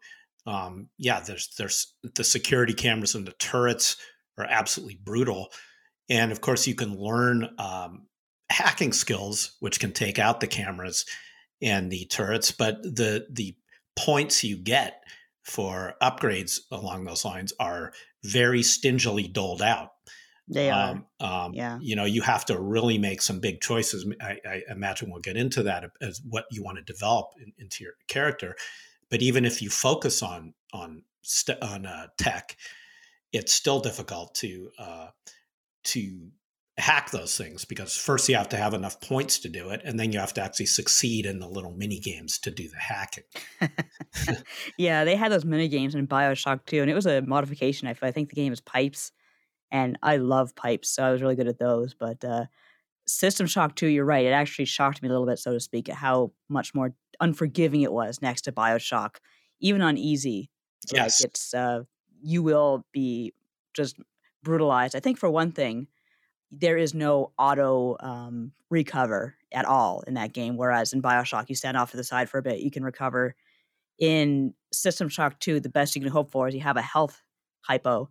Um, 0.45 0.89
yeah, 0.97 1.19
there's 1.19 1.53
there's 1.57 1.93
the 2.15 2.23
security 2.23 2.73
cameras 2.73 3.15
and 3.15 3.27
the 3.27 3.33
turrets 3.33 3.97
are 4.37 4.45
absolutely 4.45 4.99
brutal 5.03 5.49
and 6.09 6.31
of 6.31 6.41
course, 6.41 6.67
you 6.67 6.75
can 6.75 6.95
learn 6.97 7.49
um, 7.57 8.07
hacking 8.49 8.93
skills, 8.93 9.55
which 9.59 9.79
can 9.79 9.91
take 9.91 10.19
out 10.19 10.39
the 10.39 10.47
cameras 10.47 11.05
and 11.61 11.91
the 11.91 12.05
turrets. 12.05 12.51
But 12.51 12.81
the 12.83 13.27
the 13.29 13.55
points 13.95 14.43
you 14.43 14.57
get 14.57 15.03
for 15.43 15.95
upgrades 16.01 16.59
along 16.71 17.05
those 17.05 17.25
lines 17.25 17.53
are 17.59 17.93
very 18.23 18.63
stingily 18.63 19.27
doled 19.27 19.61
out. 19.61 19.89
They 20.47 20.71
are. 20.71 20.91
Um, 20.91 21.05
um, 21.19 21.53
yeah. 21.53 21.77
You 21.79 21.95
know, 21.95 22.05
you 22.05 22.21
have 22.23 22.45
to 22.45 22.59
really 22.59 22.97
make 22.97 23.21
some 23.21 23.39
big 23.39 23.61
choices. 23.61 24.05
I, 24.19 24.37
I, 24.45 24.61
imagine 24.69 25.11
we'll 25.11 25.21
get 25.21 25.37
into 25.37 25.63
that 25.63 25.91
as 26.01 26.21
what 26.27 26.45
you 26.49 26.63
want 26.63 26.77
to 26.77 26.83
develop 26.83 27.27
in, 27.39 27.53
into 27.59 27.83
your 27.83 27.93
character. 28.07 28.55
But 29.11 29.21
even 29.21 29.45
if 29.45 29.61
you 29.61 29.69
focus 29.69 30.23
on 30.23 30.53
on 30.73 31.03
st- 31.21 31.61
on 31.61 31.85
uh, 31.85 32.07
tech, 32.17 32.57
it's 33.31 33.53
still 33.53 33.79
difficult 33.79 34.33
to 34.35 34.71
uh, 34.79 35.07
to 35.83 36.29
hack 36.79 37.11
those 37.11 37.37
things 37.37 37.65
because 37.65 37.97
first 37.97 38.29
you 38.29 38.35
have 38.35 38.49
to 38.49 38.57
have 38.57 38.73
enough 38.73 39.01
points 39.01 39.37
to 39.39 39.49
do 39.49 39.69
it 39.69 39.81
and 39.83 39.99
then 39.99 40.13
you 40.13 40.19
have 40.19 40.33
to 40.33 40.41
actually 40.41 40.65
succeed 40.65 41.25
in 41.25 41.39
the 41.39 41.47
little 41.47 41.73
mini 41.73 41.99
games 41.99 42.39
to 42.39 42.49
do 42.49 42.69
the 42.69 42.77
hacking 42.77 43.23
yeah 44.77 45.03
they 45.03 45.15
had 45.15 45.31
those 45.31 45.43
mini 45.43 45.67
games 45.67 45.93
in 45.93 46.07
bioshock 46.07 46.65
too 46.65 46.81
and 46.81 46.89
it 46.89 46.93
was 46.93 47.05
a 47.05 47.21
modification 47.23 47.87
i, 47.87 47.95
I 48.01 48.11
think 48.11 48.29
the 48.29 48.35
game 48.35 48.53
is 48.53 48.61
pipes 48.61 49.11
and 49.71 49.99
i 50.01 50.15
love 50.15 50.55
pipes 50.55 50.89
so 50.89 51.03
i 51.03 51.11
was 51.11 51.21
really 51.21 51.35
good 51.35 51.49
at 51.49 51.59
those 51.59 51.93
but 51.93 52.23
uh, 52.23 52.45
system 53.05 53.45
shock 53.45 53.75
2 53.75 53.87
you're 53.87 54.05
right 54.05 54.25
it 54.25 54.31
actually 54.31 54.65
shocked 54.65 55.01
me 55.01 55.09
a 55.09 55.11
little 55.11 55.27
bit 55.27 55.39
so 55.39 55.51
to 55.51 55.59
speak 55.59 55.89
at 55.89 55.95
how 55.95 56.31
much 56.47 56.73
more 56.73 56.93
unforgiving 57.19 57.81
it 57.81 57.91
was 57.91 58.21
next 58.21 58.43
to 58.43 58.53
bioshock 58.53 59.17
even 59.59 59.81
on 59.81 59.97
easy 59.97 60.49
yes. 60.93 61.21
like 61.21 61.29
it's 61.29 61.53
uh, 61.53 61.81
you 62.21 62.41
will 62.41 62.85
be 62.93 63.33
just 63.73 63.97
brutalized. 64.43 64.95
I 64.95 64.99
think 64.99 65.17
for 65.17 65.29
one 65.29 65.51
thing, 65.51 65.87
there 66.51 66.77
is 66.77 66.93
no 66.93 67.31
auto 67.37 67.95
um, 67.99 68.51
recover 68.69 69.35
at 69.51 69.65
all 69.65 70.01
in 70.07 70.15
that 70.15 70.33
game. 70.33 70.57
Whereas 70.57 70.93
in 70.93 71.01
Bioshock, 71.01 71.49
you 71.49 71.55
stand 71.55 71.77
off 71.77 71.91
to 71.91 71.97
the 71.97 72.03
side 72.03 72.29
for 72.29 72.37
a 72.37 72.41
bit, 72.41 72.59
you 72.59 72.71
can 72.71 72.83
recover. 72.83 73.35
In 73.99 74.53
System 74.71 75.09
Shock 75.09 75.39
2, 75.39 75.59
the 75.59 75.69
best 75.69 75.95
you 75.95 76.01
can 76.01 76.11
hope 76.11 76.31
for 76.31 76.47
is 76.47 76.55
you 76.55 76.61
have 76.61 76.77
a 76.77 76.81
health 76.81 77.21
hypo. 77.61 78.09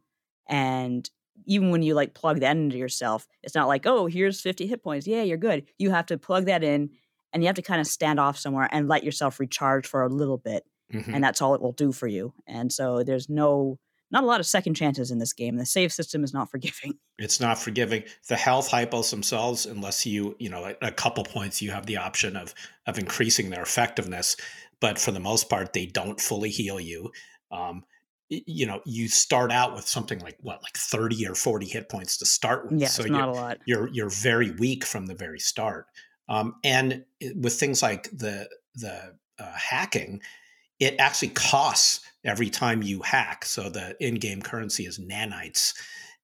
And 0.48 1.08
even 1.46 1.70
when 1.70 1.82
you 1.82 1.94
like 1.94 2.14
plug 2.14 2.40
that 2.40 2.56
into 2.56 2.76
yourself, 2.76 3.26
it's 3.42 3.54
not 3.54 3.68
like, 3.68 3.86
oh, 3.86 4.06
here's 4.06 4.40
50 4.40 4.66
hit 4.66 4.82
points. 4.82 5.06
Yeah, 5.06 5.22
you're 5.22 5.36
good. 5.36 5.64
You 5.78 5.90
have 5.90 6.06
to 6.06 6.18
plug 6.18 6.46
that 6.46 6.62
in 6.62 6.90
and 7.32 7.42
you 7.42 7.46
have 7.46 7.56
to 7.56 7.62
kind 7.62 7.80
of 7.80 7.86
stand 7.86 8.20
off 8.20 8.38
somewhere 8.38 8.68
and 8.70 8.88
let 8.88 9.04
yourself 9.04 9.40
recharge 9.40 9.86
for 9.86 10.02
a 10.02 10.08
little 10.08 10.38
bit. 10.38 10.64
Mm-hmm. 10.92 11.14
And 11.14 11.24
that's 11.24 11.42
all 11.42 11.54
it 11.54 11.60
will 11.60 11.72
do 11.72 11.92
for 11.92 12.06
you. 12.06 12.32
And 12.46 12.72
so 12.72 13.02
there's 13.02 13.28
no 13.28 13.78
not 14.10 14.24
a 14.24 14.26
lot 14.26 14.40
of 14.40 14.46
second 14.46 14.74
chances 14.74 15.10
in 15.10 15.18
this 15.18 15.32
game. 15.32 15.56
The 15.56 15.66
save 15.66 15.92
system 15.92 16.24
is 16.24 16.32
not 16.32 16.50
forgiving. 16.50 16.94
It's 17.18 17.40
not 17.40 17.58
forgiving. 17.58 18.04
The 18.28 18.36
health 18.36 18.70
hypos 18.70 19.10
themselves, 19.10 19.66
unless 19.66 20.06
you, 20.06 20.36
you 20.38 20.48
know, 20.48 20.74
a 20.80 20.92
couple 20.92 21.24
points, 21.24 21.60
you 21.60 21.70
have 21.70 21.86
the 21.86 21.98
option 21.98 22.36
of 22.36 22.54
of 22.86 22.98
increasing 22.98 23.50
their 23.50 23.62
effectiveness. 23.62 24.36
But 24.80 24.98
for 24.98 25.10
the 25.10 25.20
most 25.20 25.50
part, 25.50 25.72
they 25.72 25.86
don't 25.86 26.20
fully 26.20 26.50
heal 26.50 26.78
you. 26.78 27.10
Um, 27.50 27.84
you 28.28 28.66
know, 28.66 28.82
you 28.84 29.08
start 29.08 29.50
out 29.50 29.74
with 29.74 29.88
something 29.88 30.18
like 30.20 30.36
what, 30.40 30.62
like 30.62 30.76
thirty 30.76 31.26
or 31.26 31.34
forty 31.34 31.66
hit 31.66 31.88
points 31.88 32.18
to 32.18 32.26
start 32.26 32.70
with. 32.70 32.80
Yeah, 32.80 32.88
so 32.88 33.04
not 33.04 33.28
a 33.28 33.32
lot. 33.32 33.58
You're 33.66 33.88
you're 33.88 34.10
very 34.10 34.50
weak 34.52 34.84
from 34.84 35.06
the 35.06 35.14
very 35.14 35.40
start. 35.40 35.86
Um, 36.28 36.56
and 36.62 37.04
with 37.36 37.54
things 37.54 37.82
like 37.82 38.10
the 38.10 38.48
the 38.74 39.14
uh, 39.38 39.52
hacking, 39.56 40.20
it 40.80 40.96
actually 40.98 41.28
costs 41.28 42.00
every 42.24 42.50
time 42.50 42.82
you 42.82 43.02
hack. 43.02 43.44
So 43.44 43.68
the 43.68 43.96
in-game 44.04 44.42
currency 44.42 44.86
is 44.86 44.98
nanites, 44.98 45.74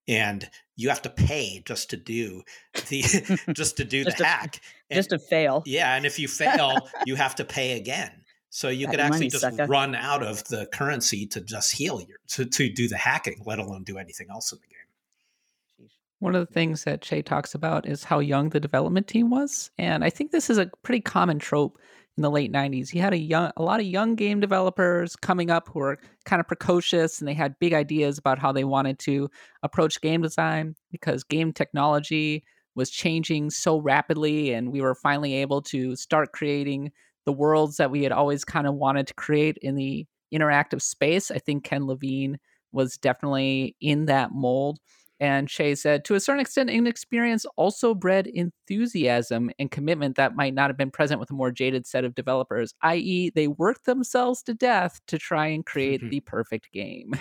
and 0.07 0.49
you 0.77 0.88
have 0.88 1.03
to 1.03 1.11
pay 1.11 1.62
just 1.64 1.90
to 1.90 1.97
do 1.97 2.43
the 2.88 3.03
just 3.53 3.77
to 3.79 3.85
do 3.85 4.05
the 4.05 4.12
to, 4.12 4.25
hack. 4.25 4.61
And, 4.90 4.97
just 4.99 5.11
to 5.11 5.19
fail. 5.19 5.62
Yeah, 5.67 5.97
and 5.97 6.05
if 6.07 6.19
you 6.19 6.29
fail, 6.29 6.77
you 7.07 7.14
have 7.17 7.35
to 7.37 7.45
pay 7.45 7.77
again. 7.77 8.12
So 8.51 8.69
you 8.69 8.87
that 8.87 8.93
could 8.93 9.01
actually 9.01 9.31
just 9.31 9.40
sucker. 9.40 9.67
run 9.67 9.97
out 9.97 10.23
of 10.23 10.45
the 10.45 10.67
currency 10.73 11.27
to 11.27 11.40
just 11.40 11.73
heal 11.73 12.01
your 12.01 12.19
to, 12.29 12.45
to 12.45 12.73
do 12.73 12.87
the 12.87 12.97
hacking, 12.97 13.43
let 13.45 13.59
alone 13.59 13.83
do 13.83 13.99
anything 13.99 14.29
else 14.31 14.53
in 14.53 14.61
the 14.61 14.69
game. 14.69 15.90
One 16.21 16.37
of 16.37 16.47
the 16.47 16.55
things 16.55 16.85
that 16.85 17.03
Chey 17.03 17.21
talks 17.21 17.55
about 17.55 17.85
is 17.87 18.05
how 18.05 18.21
young 18.21 18.51
the 18.51 18.61
development 18.61 19.09
team 19.09 19.29
was. 19.29 19.71
And 19.77 20.05
I 20.05 20.11
think 20.11 20.31
this 20.31 20.49
is 20.49 20.57
a 20.57 20.71
pretty 20.85 21.01
common 21.01 21.40
trope 21.40 21.79
in 22.16 22.22
the 22.22 22.31
late 22.31 22.53
90s. 22.53 22.90
He 22.90 22.98
had 22.98 23.12
a 23.12 23.18
young 23.18 23.50
a 23.57 23.62
lot 23.62 23.81
of 23.81 23.87
young 23.87 24.14
game 24.14 24.40
developers 24.40 25.16
coming 25.16 25.50
up 25.50 25.68
who 25.68 25.81
were 25.81 25.98
kind 26.24 26.40
of 26.40 26.46
precocious 26.46 27.18
and 27.18 27.29
they 27.29 27.35
had 27.35 27.59
big 27.59 27.72
ideas 27.72 28.18
about 28.18 28.38
how 28.38 28.53
they 28.53 28.64
wanted 28.64 28.98
to 29.00 29.29
approach 29.62 30.00
game 30.00 30.22
design 30.22 30.77
because 30.92 31.24
game 31.24 31.53
technology 31.53 32.44
was 32.77 32.90
changing 32.90 33.50
so 33.50 33.79
rapidly 33.79 34.53
and 34.53 34.72
we 34.72 34.81
were 34.81 34.94
finally 34.94 35.35
able 35.35 35.62
to 35.62 35.94
start 35.96 36.33
creating 36.33 36.92
the 37.24 37.33
worlds 37.33 37.77
that 37.77 37.90
we 37.90 38.03
had 38.03 38.12
always 38.12 38.44
kind 38.44 38.66
of 38.66 38.74
wanted 38.74 39.07
to 39.07 39.14
create 39.14 39.57
in 39.62 39.74
the 39.74 40.07
interactive 40.33 40.83
space. 40.83 41.31
I 41.31 41.38
think 41.38 41.64
Ken 41.64 41.87
Levine 41.87 42.38
was 42.72 42.96
definitely 42.96 43.77
in 43.81 44.07
that 44.07 44.33
mold. 44.33 44.79
And 45.25 45.49
Chey 45.49 45.75
said, 45.75 46.05
to 46.05 46.17
a 46.17 46.21
certain 46.21 46.43
extent, 46.43 46.69
inexperience 46.69 47.47
also 47.57 47.95
bred 47.95 48.27
enthusiasm 48.27 49.51
and 49.59 49.71
commitment 49.71 50.17
that 50.17 50.37
might 50.37 50.53
not 50.53 50.69
have 50.69 50.77
been 50.77 50.91
present 50.91 51.19
with 51.19 51.31
a 51.31 51.33
more 51.33 51.51
jaded 51.51 51.87
set 51.87 52.05
of 52.05 52.15
developers, 52.15 52.75
i.e., 52.83 53.31
they 53.35 53.49
worked 53.49 53.87
themselves 53.87 54.43
to 54.43 54.53
death 54.53 55.01
to 55.07 55.17
try 55.17 55.47
and 55.47 55.65
create 55.65 56.03
the 56.11 56.21
perfect 56.21 56.71
game. 56.73 57.15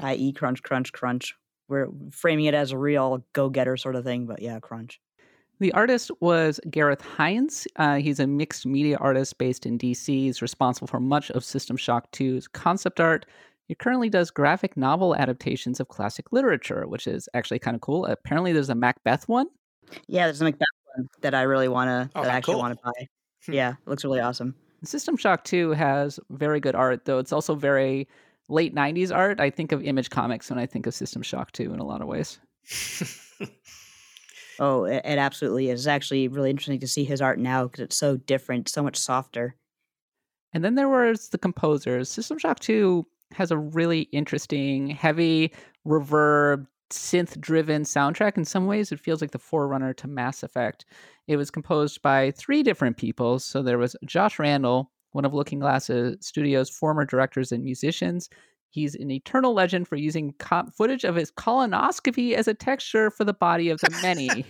I.e., 0.00 0.32
crunch, 0.32 0.64
crunch, 0.64 0.92
crunch. 0.92 1.32
We're 1.68 1.86
framing 2.10 2.46
it 2.46 2.54
as 2.54 2.72
a 2.72 2.78
real 2.78 3.24
go 3.34 3.48
getter 3.50 3.76
sort 3.76 3.94
of 3.94 4.02
thing, 4.02 4.26
but 4.26 4.42
yeah, 4.42 4.58
crunch. 4.58 5.00
The 5.60 5.72
artist 5.74 6.10
was 6.18 6.58
Gareth 6.72 7.02
Hinds. 7.02 7.68
Uh, 7.76 7.98
he's 7.98 8.18
a 8.18 8.26
mixed 8.26 8.66
media 8.66 8.96
artist 8.96 9.38
based 9.38 9.64
in 9.64 9.78
DC. 9.78 10.06
He's 10.08 10.42
responsible 10.42 10.88
for 10.88 10.98
much 10.98 11.30
of 11.30 11.44
System 11.44 11.76
Shock 11.76 12.10
2's 12.10 12.48
concept 12.48 12.98
art. 12.98 13.26
He 13.72 13.76
currently 13.76 14.10
does 14.10 14.30
graphic 14.30 14.76
novel 14.76 15.16
adaptations 15.16 15.80
of 15.80 15.88
classic 15.88 16.30
literature, 16.30 16.86
which 16.86 17.06
is 17.06 17.26
actually 17.32 17.58
kind 17.58 17.74
of 17.74 17.80
cool. 17.80 18.04
Apparently, 18.04 18.52
there's 18.52 18.68
a 18.68 18.74
Macbeth 18.74 19.26
one. 19.30 19.46
Yeah, 20.08 20.26
there's 20.26 20.42
a 20.42 20.44
Macbeth 20.44 20.66
one 20.94 21.08
that 21.22 21.34
I 21.34 21.40
really 21.40 21.68
want 21.68 21.88
to, 21.88 22.10
Oh, 22.14 22.22
that 22.22 22.30
I 22.30 22.34
actually 22.36 22.52
cool. 22.52 22.60
want 22.60 22.76
to 22.78 22.84
buy. 22.84 23.08
Hmm. 23.46 23.54
Yeah, 23.54 23.70
it 23.70 23.88
looks 23.88 24.04
really 24.04 24.20
awesome. 24.20 24.54
System 24.84 25.16
Shock 25.16 25.42
2 25.44 25.70
has 25.70 26.20
very 26.28 26.60
good 26.60 26.74
art, 26.74 27.06
though 27.06 27.18
it's 27.18 27.32
also 27.32 27.54
very 27.54 28.06
late 28.50 28.74
90s 28.74 29.10
art. 29.10 29.40
I 29.40 29.48
think 29.48 29.72
of 29.72 29.82
Image 29.82 30.10
Comics 30.10 30.50
when 30.50 30.58
I 30.58 30.66
think 30.66 30.86
of 30.86 30.92
System 30.94 31.22
Shock 31.22 31.50
2 31.52 31.72
in 31.72 31.80
a 31.80 31.84
lot 31.84 32.02
of 32.02 32.08
ways. 32.08 32.38
Oh, 34.60 34.84
it, 34.84 35.00
it 35.06 35.18
absolutely 35.18 35.70
is. 35.70 35.80
It's 35.80 35.86
actually 35.88 36.28
really 36.28 36.50
interesting 36.50 36.78
to 36.78 36.86
see 36.86 37.04
his 37.04 37.22
art 37.22 37.38
now 37.38 37.64
because 37.64 37.80
it's 37.80 37.96
so 37.96 38.18
different, 38.18 38.68
so 38.68 38.82
much 38.82 38.98
softer. 38.98 39.56
And 40.52 40.62
then 40.62 40.74
there 40.74 40.90
was 40.90 41.30
the 41.30 41.38
composers. 41.38 42.10
System 42.10 42.38
Shock 42.38 42.60
2 42.60 43.04
has 43.34 43.50
a 43.50 43.58
really 43.58 44.02
interesting, 44.12 44.88
heavy, 44.90 45.52
reverb, 45.86 46.66
synth 46.90 47.40
driven 47.40 47.82
soundtrack. 47.84 48.36
In 48.36 48.44
some 48.44 48.66
ways, 48.66 48.92
it 48.92 49.00
feels 49.00 49.20
like 49.20 49.30
the 49.30 49.38
forerunner 49.38 49.92
to 49.94 50.08
Mass 50.08 50.42
Effect. 50.42 50.84
It 51.26 51.36
was 51.36 51.50
composed 51.50 52.02
by 52.02 52.32
three 52.32 52.62
different 52.62 52.96
people. 52.96 53.38
So 53.38 53.62
there 53.62 53.78
was 53.78 53.96
Josh 54.04 54.38
Randall, 54.38 54.90
one 55.12 55.24
of 55.24 55.32
Looking 55.34 55.58
Glass 55.60 55.90
Studios' 56.20 56.68
former 56.70 57.04
directors 57.04 57.52
and 57.52 57.64
musicians. 57.64 58.28
He's 58.70 58.94
an 58.94 59.10
eternal 59.10 59.52
legend 59.52 59.86
for 59.86 59.96
using 59.96 60.32
co- 60.38 60.64
footage 60.76 61.04
of 61.04 61.14
his 61.14 61.30
colonoscopy 61.30 62.32
as 62.32 62.48
a 62.48 62.54
texture 62.54 63.10
for 63.10 63.24
the 63.24 63.34
body 63.34 63.68
of 63.68 63.78
the 63.80 63.90
many. 64.02 64.44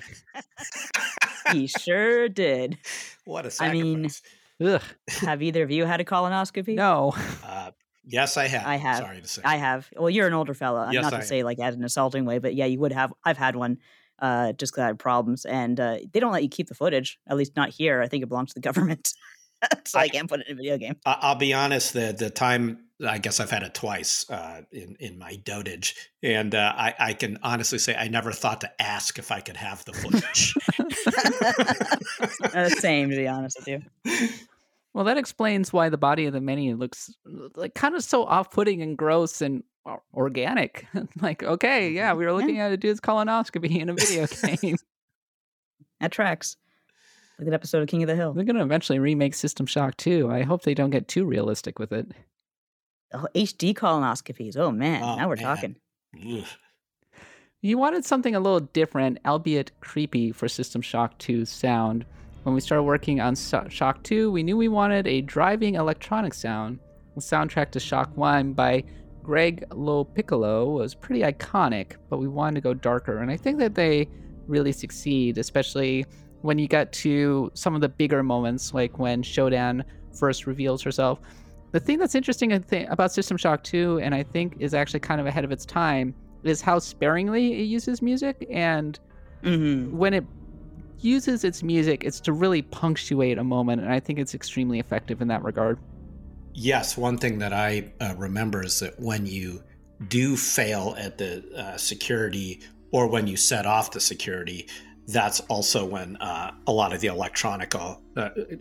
He 1.53 1.67
sure 1.67 2.29
did. 2.29 2.79
what 3.25 3.47
a 3.47 3.53
I 3.63 3.73
mean- 3.73 4.09
sacrifice. 4.09 4.23
Ugh, 4.63 4.83
Have 5.27 5.43
either 5.43 5.65
of 5.65 5.73
you 5.73 5.85
had 5.87 6.01
a 6.01 6.05
colonoscopy? 6.05 6.77
no. 6.77 7.15
uh, 7.45 7.73
yes, 8.05 8.37
I 8.37 8.47
have. 8.49 8.67
I 8.67 8.77
have. 8.77 8.99
Sorry 8.99 9.21
to 9.21 9.29
say. 9.29 9.43
I 9.45 9.57
have. 9.57 9.89
Well, 9.97 10.11
you're 10.11 10.27
an 10.27 10.35
older 10.35 10.55
fella. 10.55 10.91
Yes, 10.93 11.03
not 11.03 11.13
I 11.15 11.17
to 11.19 11.23
am. 11.23 11.29
say 11.29 11.43
like 11.43 11.59
as 11.59 11.75
an 11.75 11.85
assaulting 11.85 12.25
way, 12.25 12.39
but 12.39 12.55
yeah, 12.55 12.67
you 12.67 12.79
would 12.81 12.93
have. 12.93 13.13
I've 13.25 13.39
had 13.39 13.57
one. 13.57 13.79
Uh, 14.19 14.53
just 14.53 14.73
because 14.73 14.83
I 14.83 14.87
had 14.87 14.99
problems, 15.01 15.45
and 15.45 15.81
uh, 15.81 15.97
they 16.13 16.21
don't 16.21 16.31
let 16.33 16.45
you 16.45 16.49
keep 16.49 16.69
the 16.69 16.75
footage. 16.77 17.19
At 17.27 17.37
least 17.37 17.57
not 17.57 17.71
here. 17.71 18.01
I 18.01 18.07
think 18.07 18.23
it 18.23 18.29
belongs 18.29 18.51
to 18.51 18.55
the 18.55 18.61
government, 18.61 19.13
so 19.85 19.99
I, 19.99 20.03
I- 20.03 20.09
can't 20.09 20.29
put 20.29 20.41
it 20.41 20.47
in 20.47 20.53
a 20.53 20.57
video 20.57 20.79
game. 20.79 20.95
I- 21.05 21.19
I'll 21.23 21.35
be 21.35 21.53
honest. 21.53 21.93
The 21.93 22.15
the 22.17 22.31
time 22.31 22.85
I 23.05 23.19
guess 23.19 23.41
I've 23.41 23.51
had 23.51 23.65
it 23.65 23.75
twice 23.75 24.31
uh, 24.31 24.63
in 24.71 24.95
in 25.01 25.19
my 25.19 25.35
dotage, 25.45 25.95
and 26.23 26.55
uh, 26.55 26.73
I 26.77 26.95
I 27.01 27.13
can 27.15 27.39
honestly 27.43 27.79
say 27.81 27.97
I 27.97 28.07
never 28.07 28.31
thought 28.31 28.61
to 28.61 28.71
ask 28.81 29.19
if 29.19 29.33
I 29.33 29.41
could 29.41 29.57
have 29.57 29.85
the 29.87 29.93
footage. 29.93 30.55
Uh, 32.55 32.69
same, 32.69 33.09
to 33.11 33.17
be 33.17 33.27
honest 33.27 33.59
with 33.59 33.69
you. 33.69 33.83
Well, 34.95 35.05
that 35.05 35.17
explains 35.17 35.73
why 35.73 35.89
the 35.89 35.97
body 35.97 36.27
of 36.27 36.33
the 36.35 36.41
many 36.41 36.75
looks 36.75 37.11
like 37.57 37.75
kind 37.75 37.95
of 37.95 38.05
so 38.05 38.25
off-putting 38.25 38.83
and 38.83 38.97
gross 38.97 39.41
and 39.41 39.63
organic. 40.15 40.87
like, 41.21 41.43
okay, 41.43 41.91
yeah, 41.91 42.11
mm-hmm. 42.11 42.19
we 42.19 42.27
were 42.27 42.33
looking 42.33 42.61
at 42.61 42.73
a 42.73 42.77
dude's 42.77 43.01
colonoscopy 43.01 43.81
in 43.81 43.89
a 43.89 43.95
video 43.95 44.27
game. 44.27 44.77
That 46.01 46.11
tracks. 46.11 46.57
Like 47.39 47.47
that 47.47 47.55
episode 47.55 47.81
of 47.81 47.89
King 47.89 48.03
of 48.03 48.09
the 48.09 48.17
Hill. 48.17 48.33
They're 48.33 48.45
gonna 48.45 48.65
eventually 48.65 48.99
remake 48.99 49.35
System 49.35 49.67
Shock 49.67 49.97
2. 49.99 50.29
I 50.29 50.43
hope 50.43 50.63
they 50.63 50.75
don't 50.75 50.91
get 50.91 51.07
too 51.07 51.25
realistic 51.25 51.79
with 51.79 51.93
it. 51.93 52.11
Oh, 53.15 53.29
HD 53.37 53.73
colonoscopies. 53.73 54.57
Oh 54.57 54.73
man, 54.73 55.01
Oh, 55.05 55.15
now 55.15 55.29
we're 55.29 55.37
man. 55.37 55.45
talking. 55.45 55.77
Ugh. 56.21 56.45
You 57.61 57.79
wanted 57.79 58.05
something 58.05 58.35
a 58.35 58.41
little 58.41 58.59
different, 58.59 59.19
albeit 59.25 59.71
creepy, 59.81 60.33
for 60.33 60.49
System 60.49 60.83
Shock 60.83 61.21
2's 61.21 61.49
sound. 61.49 62.05
When 62.43 62.55
we 62.55 62.61
started 62.61 62.83
working 62.83 63.21
on 63.21 63.37
So- 63.37 63.67
Shock 63.69 64.03
2, 64.03 64.31
we 64.33 64.43
knew 64.43 64.57
we 64.57 64.69
wanted 64.69 65.07
a 65.07 65.21
driving 65.21 65.77
electronic 65.77 66.35
sound. 66.35 66.81
The 67.15 67.21
soundtrack 67.21 67.71
to 67.73 67.81
Shock 67.81 68.17
1 68.17 68.53
by 68.53 68.83
Greg 69.23 69.65
Lopiccolo 69.71 70.75
was 70.75 70.95
pretty 70.95 71.21
iconic, 71.23 71.93
but 72.11 72.19
we 72.19 72.27
wanted 72.27 72.57
to 72.57 72.61
go 72.63 72.75
darker. 72.75 73.19
And 73.19 73.31
I 73.31 73.37
think 73.37 73.59
that 73.59 73.75
they 73.75 74.09
really 74.49 74.73
succeed, 74.73 75.39
especially 75.39 76.05
when 76.41 76.59
you 76.59 76.67
get 76.67 76.93
to 76.93 77.51
some 77.55 77.77
of 77.77 77.81
the 77.81 77.89
bigger 77.89 78.25
moments, 78.25 78.75
like 78.75 78.99
when 78.99 79.23
Shodan 79.23 79.85
first 80.19 80.47
reveals 80.47 80.83
herself. 80.83 81.21
The 81.71 81.79
thing 81.79 81.99
that's 81.99 82.17
interesting 82.17 82.53
about 82.91 83.13
System 83.13 83.37
Shock 83.37 83.63
2, 83.63 84.01
and 84.03 84.15
I 84.15 84.25
think 84.25 84.57
is 84.59 84.75
actually 84.75 85.01
kind 85.01 85.21
of 85.21 85.27
ahead 85.29 85.45
of 85.45 85.53
its 85.53 85.65
time, 85.65 86.13
is 86.43 86.61
how 86.61 86.81
sparingly 86.81 87.61
it 87.61 87.65
uses 87.65 88.03
music. 88.03 88.47
And 88.51 88.99
hmm 89.45 89.97
when 89.97 90.15
it 90.15 90.25
uses 91.05 91.45
its 91.45 91.63
music, 91.63 92.05
it's 92.05 92.21
to 92.21 92.33
really 92.33 92.63
punctuate 92.63 93.39
a 93.39 93.45
moment. 93.45 93.83
And 93.83 93.93
I 93.93 94.01
think 94.01 94.19
it's 94.19 94.35
extremely 94.35 94.79
effective 94.79 95.21
in 95.21 95.29
that 95.29 95.43
regard. 95.43 95.79
Yes, 96.55 96.97
one 96.97 97.17
thing 97.17 97.39
that 97.39 97.53
I 97.53 97.93
uh, 98.01 98.15
remember 98.17 98.65
is 98.65 98.81
that 98.81 98.99
when 99.01 99.27
you 99.27 99.63
do 100.09 100.37
fail 100.37 100.95
at 100.99 101.19
the 101.19 101.45
uh, 101.57 101.77
security 101.77 102.61
or 102.91 103.07
when 103.09 103.27
you 103.27 103.37
set 103.37 103.65
off 103.65 103.91
the 103.91 104.01
security, 104.01 104.69
that's 105.09 105.41
also 105.41 105.85
when 105.85 106.17
uh, 106.17 106.53
a 106.67 106.73
lot 106.73 106.93
of 106.93 107.01
the 107.01 107.09
electronic 107.09 107.75
uh, 107.75 107.97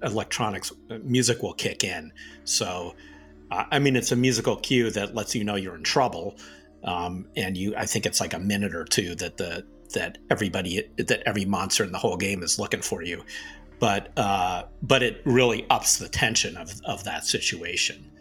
electronics 0.03 0.71
uh, 0.89 0.97
music 1.03 1.43
will 1.43 1.53
kick 1.53 1.83
in. 1.83 2.11
So, 2.45 2.95
uh, 3.51 3.65
I 3.71 3.79
mean, 3.79 3.95
it's 3.95 4.11
a 4.11 4.15
musical 4.15 4.55
cue 4.55 4.89
that 4.91 5.13
lets 5.13 5.35
you 5.35 5.43
know 5.43 5.55
you're 5.55 5.75
in 5.75 5.83
trouble, 5.83 6.37
um, 6.83 7.27
and 7.35 7.55
you. 7.55 7.75
I 7.75 7.85
think 7.85 8.05
it's 8.05 8.19
like 8.19 8.33
a 8.33 8.39
minute 8.39 8.73
or 8.73 8.85
two 8.85 9.13
that 9.15 9.37
the 9.37 9.65
that 9.91 10.17
everybody 10.29 10.87
that 10.97 11.21
every 11.25 11.45
monster 11.45 11.83
in 11.83 11.91
the 11.91 11.97
whole 11.97 12.17
game 12.17 12.43
is 12.43 12.59
looking 12.59 12.81
for 12.81 13.01
you 13.01 13.23
but 13.81 14.15
uh, 14.15 14.65
but 14.83 15.01
it 15.01 15.21
really 15.25 15.65
ups 15.71 15.97
the 15.97 16.07
tension 16.07 16.55
of, 16.55 16.79
of 16.85 17.03
that 17.03 17.25
situation. 17.25 18.11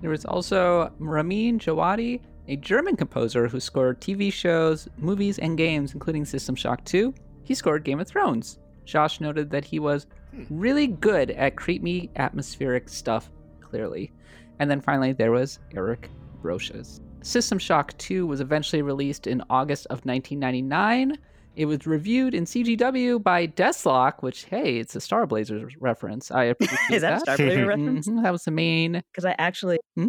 There 0.00 0.08
was 0.08 0.24
also 0.24 0.92
Ramin 1.00 1.58
Djawadi, 1.58 2.20
a 2.48 2.56
German 2.56 2.96
composer 2.96 3.46
who 3.46 3.60
scored 3.60 4.00
TV 4.00 4.32
shows, 4.32 4.88
movies, 4.98 5.38
and 5.38 5.56
games, 5.56 5.92
including 5.94 6.24
System 6.24 6.54
Shock 6.54 6.84
2. 6.84 7.14
He 7.44 7.54
scored 7.54 7.84
Game 7.84 8.00
of 8.00 8.08
Thrones. 8.08 8.58
Josh 8.84 9.20
noted 9.20 9.50
that 9.50 9.64
he 9.64 9.78
was 9.78 10.06
really 10.50 10.86
good 10.86 11.30
at 11.32 11.56
creepy, 11.56 12.10
atmospheric 12.16 12.88
stuff, 12.88 13.30
clearly. 13.60 14.12
And 14.58 14.70
then 14.70 14.80
finally, 14.80 15.12
there 15.12 15.30
was 15.30 15.58
Eric 15.76 16.08
Brosius. 16.42 17.00
System 17.22 17.58
Shock 17.58 17.96
2 17.98 18.26
was 18.26 18.40
eventually 18.40 18.82
released 18.82 19.26
in 19.26 19.42
August 19.50 19.86
of 19.86 20.04
1999. 20.06 21.18
It 21.56 21.66
was 21.66 21.86
reviewed 21.86 22.34
in 22.34 22.44
CGW 22.44 23.22
by 23.22 23.46
Desslock, 23.48 24.22
which, 24.22 24.44
hey, 24.44 24.78
it's 24.78 24.94
a 24.94 25.00
Star 25.00 25.26
Blazers 25.26 25.74
reference. 25.80 26.30
I 26.30 26.44
appreciate 26.54 26.78
Is 26.96 27.02
that 27.02 27.14
a 27.14 27.20
Star 27.20 27.36
Blazer 27.36 27.66
reference? 27.66 28.08
Mhm, 28.08 28.22
That 28.22 28.32
was 28.32 28.44
the 28.44 28.52
main 28.52 29.02
Because 29.12 29.24
I 29.24 29.34
actually. 29.38 29.78
Hmm? 29.96 30.08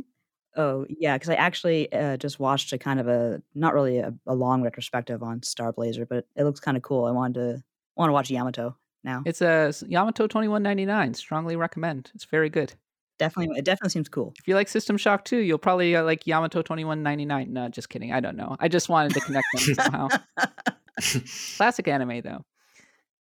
Oh 0.55 0.85
yeah, 0.89 1.15
because 1.15 1.29
I 1.29 1.35
actually 1.35 1.91
uh, 1.93 2.17
just 2.17 2.39
watched 2.39 2.73
a 2.73 2.77
kind 2.77 2.99
of 2.99 3.07
a 3.07 3.41
not 3.55 3.73
really 3.73 3.99
a, 3.99 4.13
a 4.27 4.33
long 4.35 4.62
retrospective 4.63 5.21
on 5.23 5.43
Star 5.43 5.71
Blazer, 5.71 6.05
but 6.05 6.25
it 6.35 6.43
looks 6.43 6.59
kind 6.59 6.75
of 6.77 6.83
cool. 6.83 7.05
I 7.05 7.12
wanted 7.12 7.35
to 7.35 7.63
want 7.95 8.09
to 8.09 8.13
watch 8.13 8.29
Yamato 8.31 8.75
now. 9.03 9.21
It's 9.25 9.41
a 9.41 9.73
Yamato 9.88 10.27
2199. 10.27 11.13
Strongly 11.13 11.55
recommend. 11.55 12.12
It's 12.15 12.25
very 12.25 12.49
good. 12.49 12.73
definitely, 13.19 13.57
it 13.59 13.65
definitely 13.65 13.91
seems 13.91 14.09
cool. 14.09 14.33
If 14.39 14.47
you 14.47 14.55
like 14.55 14.67
System 14.67 14.97
Shock 14.97 15.25
2, 15.25 15.38
you'll 15.38 15.57
probably 15.57 15.95
uh, 15.95 16.03
like 16.03 16.25
Yamato 16.25 16.62
2199. 16.62 17.53
No, 17.53 17.69
just 17.69 17.89
kidding. 17.89 18.12
I 18.13 18.19
don't 18.19 18.35
know. 18.35 18.55
I 18.59 18.67
just 18.67 18.89
wanted 18.89 19.13
to 19.13 19.19
connect 19.21 19.45
them 19.53 19.75
somehow. 19.75 20.07
Classic 21.57 21.88
anime, 21.88 22.21
though. 22.21 22.43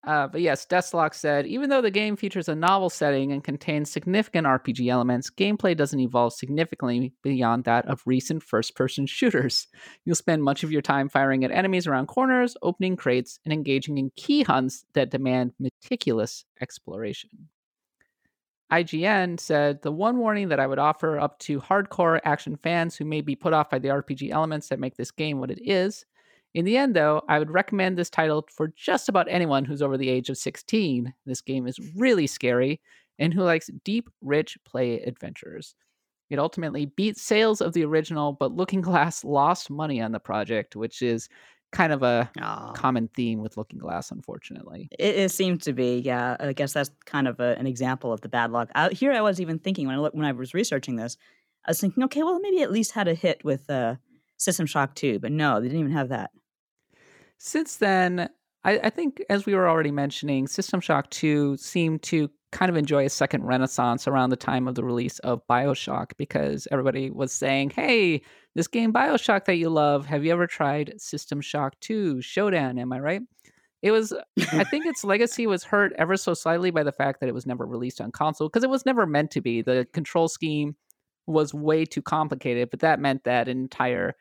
Uh, 0.07 0.29
but 0.29 0.41
yes, 0.41 0.65
Desslock 0.65 1.13
said 1.13 1.47
even 1.47 1.71
though 1.71 1.83
the 1.83 1.91
game 1.91 2.17
features 2.17 2.49
a 2.49 2.55
novel 2.55 2.89
setting 2.89 3.33
and 3.33 3.43
contains 3.43 3.91
significant 3.91 4.47
RPG 4.47 4.89
elements, 4.89 5.29
gameplay 5.29 5.77
doesn't 5.77 5.99
evolve 5.99 6.33
significantly 6.33 7.13
beyond 7.23 7.65
that 7.65 7.87
of 7.87 8.03
recent 8.07 8.43
first 8.43 8.77
person 8.77 9.07
shooters. 9.07 9.67
You'll 10.05 10.15
spend 10.15 10.45
much 10.45 10.63
of 10.63 10.71
your 10.71 10.83
time 10.83 11.09
firing 11.09 11.45
at 11.45 11.51
enemies 11.51 11.87
around 11.87 12.07
corners, 12.07 12.57
opening 12.63 12.97
crates, 12.97 13.41
and 13.45 13.53
engaging 13.53 13.99
in 13.99 14.11
key 14.17 14.45
hunts 14.45 14.85
that 14.95 15.11
demand 15.11 15.53
meticulous 15.59 16.45
exploration. 16.61 17.49
IGN 18.71 19.41
said 19.41 19.83
the 19.83 19.91
one 19.91 20.19
warning 20.19 20.49
that 20.49 20.61
I 20.61 20.67
would 20.67 20.79
offer 20.79 21.19
up 21.19 21.39
to 21.41 21.61
hardcore 21.61 22.21
action 22.23 22.57
fans 22.57 22.97
who 22.97 23.05
may 23.05 23.23
be 23.23 23.35
put 23.35 23.55
off 23.55 23.71
by 23.71 23.79
the 23.79 23.89
RPG 23.89 24.31
elements 24.31 24.69
that 24.69 24.79
make 24.79 24.97
this 24.97 25.11
game 25.11 25.41
what 25.41 25.51
it 25.51 25.61
is 25.63 26.05
in 26.59 26.65
the 26.65 26.77
end, 26.77 26.97
though, 26.97 27.23
I 27.29 27.39
would 27.39 27.53
recommend 27.53 27.97
this 27.97 28.11
title 28.11 28.45
for 28.51 28.73
just 28.77 29.09
about 29.09 29.29
anyone 29.31 29.65
who's 29.65 29.81
over 29.81 29.97
the 29.97 30.09
age 30.09 30.29
of 30.29 30.37
16. 30.37 31.15
This 31.25 31.41
game 31.41 31.69
is 31.69 31.79
really 31.95 32.27
scary 32.27 32.81
and 33.17 33.33
who 33.33 33.45
likes 33.45 33.71
deep, 33.85 34.11
rich 34.23 34.59
play 34.65 34.99
adventures. 35.03 35.77
It 36.31 36.41
ultimately 36.41 36.87
beat 36.87 37.17
sales 37.17 37.61
of 37.61 37.75
the 37.75 37.85
original, 37.85 38.33
but 38.33 38.57
Looking 38.57 38.81
Glass 38.81 39.23
lost 39.23 39.71
money 39.71 40.01
on 40.01 40.11
the 40.11 40.19
project, 40.19 40.75
which 40.75 41.01
is 41.01 41.29
kind 41.71 41.93
of 41.93 42.03
a 42.03 42.29
common 42.75 43.07
theme 43.15 43.41
with 43.41 43.57
Looking 43.57 43.79
Glass, 43.79 44.11
unfortunately. 44.11 44.89
It, 44.99 45.15
it 45.15 45.31
seemed 45.31 45.63
to 45.63 45.73
be, 45.73 46.01
yeah. 46.01 46.37
I 46.41 46.55
guess 46.55 46.73
that's 46.73 46.91
kind 47.05 47.29
of 47.29 47.39
a, 47.39 47.57
an 47.57 47.69
example 47.69 48.13
of 48.13 48.21
the 48.23 48.29
bad 48.29 48.51
luck. 48.51 48.69
I, 48.75 48.89
here, 48.89 49.13
I 49.13 49.21
was 49.21 49.41
even 49.41 49.61
thinking 49.61 49.87
when 49.87 49.97
I 49.97 50.09
when 50.09 50.27
I 50.27 50.33
was 50.33 50.55
researching 50.55 50.97
this, 50.97 51.17
I 51.65 51.71
was 51.71 51.81
thinking, 51.81 52.03
okay, 52.03 52.25
well, 52.25 52.41
maybe 52.41 52.63
at 52.63 52.73
least 52.73 52.91
had 52.91 53.07
a 53.07 53.15
hit 53.15 53.45
with 53.45 53.71
uh, 53.71 53.95
System 54.39 54.67
Shock 54.67 54.97
2, 54.97 55.21
but 55.21 55.31
no, 55.31 55.61
they 55.61 55.69
didn't 55.69 55.83
even 55.83 55.93
have 55.93 56.09
that. 56.09 56.33
Since 57.39 57.77
then, 57.77 58.29
I, 58.65 58.79
I, 58.85 58.91
think, 58.91 59.23
as 59.31 59.47
we 59.47 59.55
were 59.55 59.69
already 59.69 59.93
mentioning, 59.93 60.49
System 60.49 60.81
Shock 60.81 61.09
2 61.11 61.57
seemed 61.57 62.03
to 62.03 62.29
kind 62.51 62.69
of 62.71 62.77
enjoy 62.77 63.05
a 63.05 63.11
second 63.11 63.45
renaissance 63.45 64.09
around 64.09 64.31
the 64.31 64.37
time 64.37 64.67
of 64.67 64.75
the 64.75 64.85
release 64.85 65.19
of 65.21 65.47
Bioshock 65.49 66.13
because 66.17 66.67
everybody 66.73 67.11
was 67.11 67.33
saying, 67.33 67.71
hey, 67.71 68.23
this 68.55 68.67
game 68.67 68.93
Bioshock 68.93 69.45
that 69.45 69.57
you 69.57 69.69
love, 69.69 70.07
have 70.07 70.25
you 70.25 70.33
ever 70.33 70.47
tried 70.47 71.01
System 71.01 71.41
Shock 71.41 71.79
2 71.81 72.21
Showdown? 72.21 72.79
Am 72.79 72.93
I 72.93 72.99
right? 72.99 73.23
It 73.83 73.93
was, 73.93 74.13
I 74.53 74.65
think 74.71 74.87
its 74.87 75.05
legacy 75.05 75.47
was 75.47 75.63
hurt 75.63 75.93
ever 75.97 76.17
so 76.17 76.35
slightly 76.35 76.71
by 76.71 76.83
the 76.83 76.93
fact 76.93 77.21
that 77.21 77.29
it 77.29 77.35
was 77.35 77.47
never 77.47 77.65
released 77.65 78.01
on 78.01 78.11
console 78.11 78.49
because 78.49 78.65
it 78.65 78.71
was 78.71 78.85
never 78.85 79.07
meant 79.07 79.31
to 79.33 79.41
be. 79.41 79.63
The 79.63 79.87
control 79.93 80.27
scheme 80.27 80.75
was 81.27 81.55
way 81.55 81.85
too 81.85 82.03
complicated, 82.03 82.71
but 82.71 82.81
that 82.81 82.99
meant 82.99 83.25
that 83.25 83.49
an 83.49 83.59
entire 83.59 84.15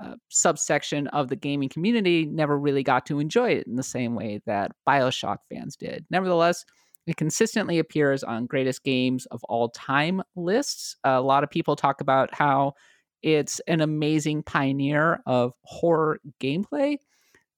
uh, 0.00 0.16
subsection 0.28 1.06
of 1.08 1.28
the 1.28 1.36
gaming 1.36 1.68
community 1.68 2.26
never 2.26 2.58
really 2.58 2.82
got 2.82 3.06
to 3.06 3.20
enjoy 3.20 3.50
it 3.50 3.66
in 3.66 3.76
the 3.76 3.82
same 3.82 4.14
way 4.14 4.40
that 4.46 4.72
Bioshock 4.88 5.38
fans 5.48 5.76
did. 5.76 6.04
Nevertheless, 6.10 6.64
it 7.06 7.16
consistently 7.16 7.78
appears 7.78 8.24
on 8.24 8.46
greatest 8.46 8.82
games 8.82 9.26
of 9.26 9.44
all 9.44 9.68
time 9.68 10.22
lists. 10.36 10.96
A 11.04 11.20
lot 11.20 11.44
of 11.44 11.50
people 11.50 11.76
talk 11.76 12.00
about 12.00 12.34
how 12.34 12.74
it's 13.22 13.60
an 13.68 13.80
amazing 13.80 14.42
pioneer 14.42 15.20
of 15.26 15.52
horror 15.62 16.20
gameplay. 16.40 16.96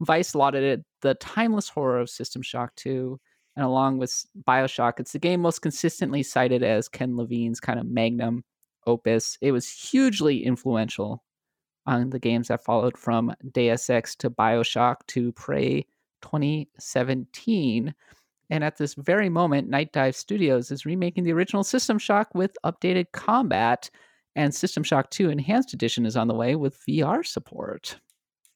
Vice 0.00 0.34
lauded 0.34 0.62
it 0.62 0.84
the 1.00 1.14
timeless 1.14 1.68
horror 1.68 2.00
of 2.00 2.10
System 2.10 2.42
Shock 2.42 2.74
2. 2.76 3.18
And 3.56 3.64
along 3.64 3.98
with 3.98 4.26
Bioshock, 4.46 5.00
it's 5.00 5.12
the 5.12 5.18
game 5.18 5.40
most 5.40 5.62
consistently 5.62 6.22
cited 6.22 6.62
as 6.62 6.88
Ken 6.88 7.16
Levine's 7.16 7.60
kind 7.60 7.80
of 7.80 7.86
magnum 7.86 8.44
opus. 8.86 9.38
It 9.40 9.52
was 9.52 9.68
hugely 9.68 10.44
influential 10.44 11.22
on 11.86 12.10
the 12.10 12.18
games 12.18 12.48
that 12.48 12.64
followed 12.64 12.96
from 12.96 13.34
Deus 13.52 13.88
Ex 13.90 14.14
to 14.16 14.30
Bioshock 14.30 14.96
to 15.08 15.32
Prey 15.32 15.86
2017. 16.22 17.94
And 18.50 18.64
at 18.64 18.76
this 18.76 18.94
very 18.94 19.28
moment, 19.28 19.68
Night 19.68 19.92
Dive 19.92 20.14
Studios 20.14 20.70
is 20.70 20.86
remaking 20.86 21.24
the 21.24 21.32
original 21.32 21.64
System 21.64 21.98
Shock 21.98 22.28
with 22.34 22.56
updated 22.64 23.06
combat, 23.12 23.90
and 24.36 24.54
System 24.54 24.82
Shock 24.82 25.10
2 25.10 25.30
Enhanced 25.30 25.72
Edition 25.72 26.06
is 26.06 26.16
on 26.16 26.28
the 26.28 26.34
way 26.34 26.54
with 26.54 26.78
VR 26.86 27.26
support. 27.26 27.98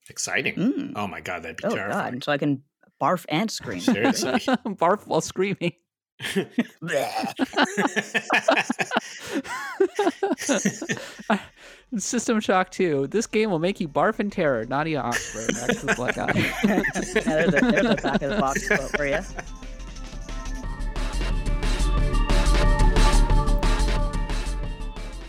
Exciting. 0.08 0.54
Mm. 0.54 0.92
Oh 0.96 1.06
my 1.06 1.20
God, 1.20 1.42
that'd 1.42 1.56
be 1.56 1.64
oh 1.64 1.74
terrifying. 1.74 2.14
God. 2.14 2.24
So 2.24 2.32
I 2.32 2.38
can 2.38 2.62
barf 3.00 3.24
and 3.28 3.50
scream. 3.50 3.80
Seriously. 3.80 4.32
barf 4.66 5.06
while 5.06 5.20
screaming. 5.20 5.72
System 11.96 12.40
Shock 12.40 12.70
2. 12.70 13.06
This 13.08 13.26
game 13.26 13.50
will 13.50 13.58
make 13.58 13.80
you 13.80 13.88
barf 13.88 14.20
in 14.20 14.30
terror. 14.30 14.64
Nadia 14.66 15.00
Oxford. 15.00 15.54
That's 15.54 15.82
the 15.82 15.94
black 15.94 16.18
eye. 16.18 16.32
there's, 16.62 17.54
a, 17.54 17.60
there's 17.60 17.86
a 17.86 17.96
back 17.96 18.22
of 18.22 18.30
the 18.30 18.36
box 18.38 18.68
quote 18.68 18.96
for 18.96 19.06
you. 19.06 19.18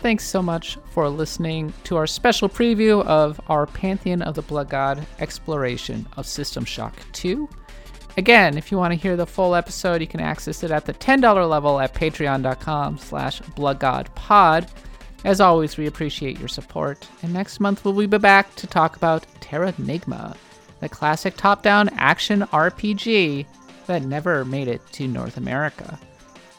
Thanks 0.02 0.24
so 0.24 0.42
much 0.42 0.78
for 0.90 1.08
listening 1.08 1.72
to 1.84 1.96
our 1.96 2.08
special 2.08 2.48
preview 2.48 3.06
of 3.06 3.40
our 3.48 3.66
Pantheon 3.66 4.20
of 4.20 4.34
the 4.34 4.42
Blood 4.42 4.68
God 4.68 5.06
exploration 5.20 6.08
of 6.16 6.26
System 6.26 6.64
Shock 6.64 6.96
2. 7.12 7.48
Again, 8.16 8.58
if 8.58 8.70
you 8.70 8.76
want 8.76 8.92
to 8.92 9.00
hear 9.00 9.16
the 9.16 9.26
full 9.26 9.54
episode, 9.54 10.00
you 10.00 10.06
can 10.06 10.20
access 10.20 10.62
it 10.62 10.70
at 10.70 10.84
the 10.84 10.92
$10 10.92 11.48
level 11.48 11.80
at 11.80 11.94
patreon.com 11.94 12.98
slash 12.98 13.40
bloodgodpod. 13.40 14.68
As 15.24 15.40
always, 15.40 15.76
we 15.76 15.86
appreciate 15.86 16.38
your 16.38 16.48
support, 16.48 17.08
and 17.22 17.32
next 17.32 17.60
month 17.60 17.84
we'll 17.84 17.94
be 17.94 18.18
back 18.18 18.54
to 18.56 18.66
talk 18.66 18.96
about 18.96 19.26
Terranigma, 19.40 20.36
the 20.80 20.88
classic 20.88 21.36
top-down 21.36 21.88
action 21.90 22.42
RPG 22.52 23.46
that 23.86 24.02
never 24.02 24.44
made 24.44 24.68
it 24.68 24.82
to 24.92 25.06
North 25.06 25.36
America. 25.36 25.98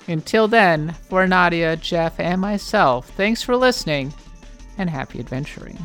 Until 0.08 0.48
then, 0.48 0.94
for 1.10 1.28
Nadia, 1.28 1.76
Jeff, 1.76 2.20
and 2.20 2.42
myself, 2.42 3.10
thanks 3.12 3.44
for 3.44 3.56
listening, 3.56 4.14
and 4.78 4.90
happy 4.90 5.20
adventuring. 5.20 5.78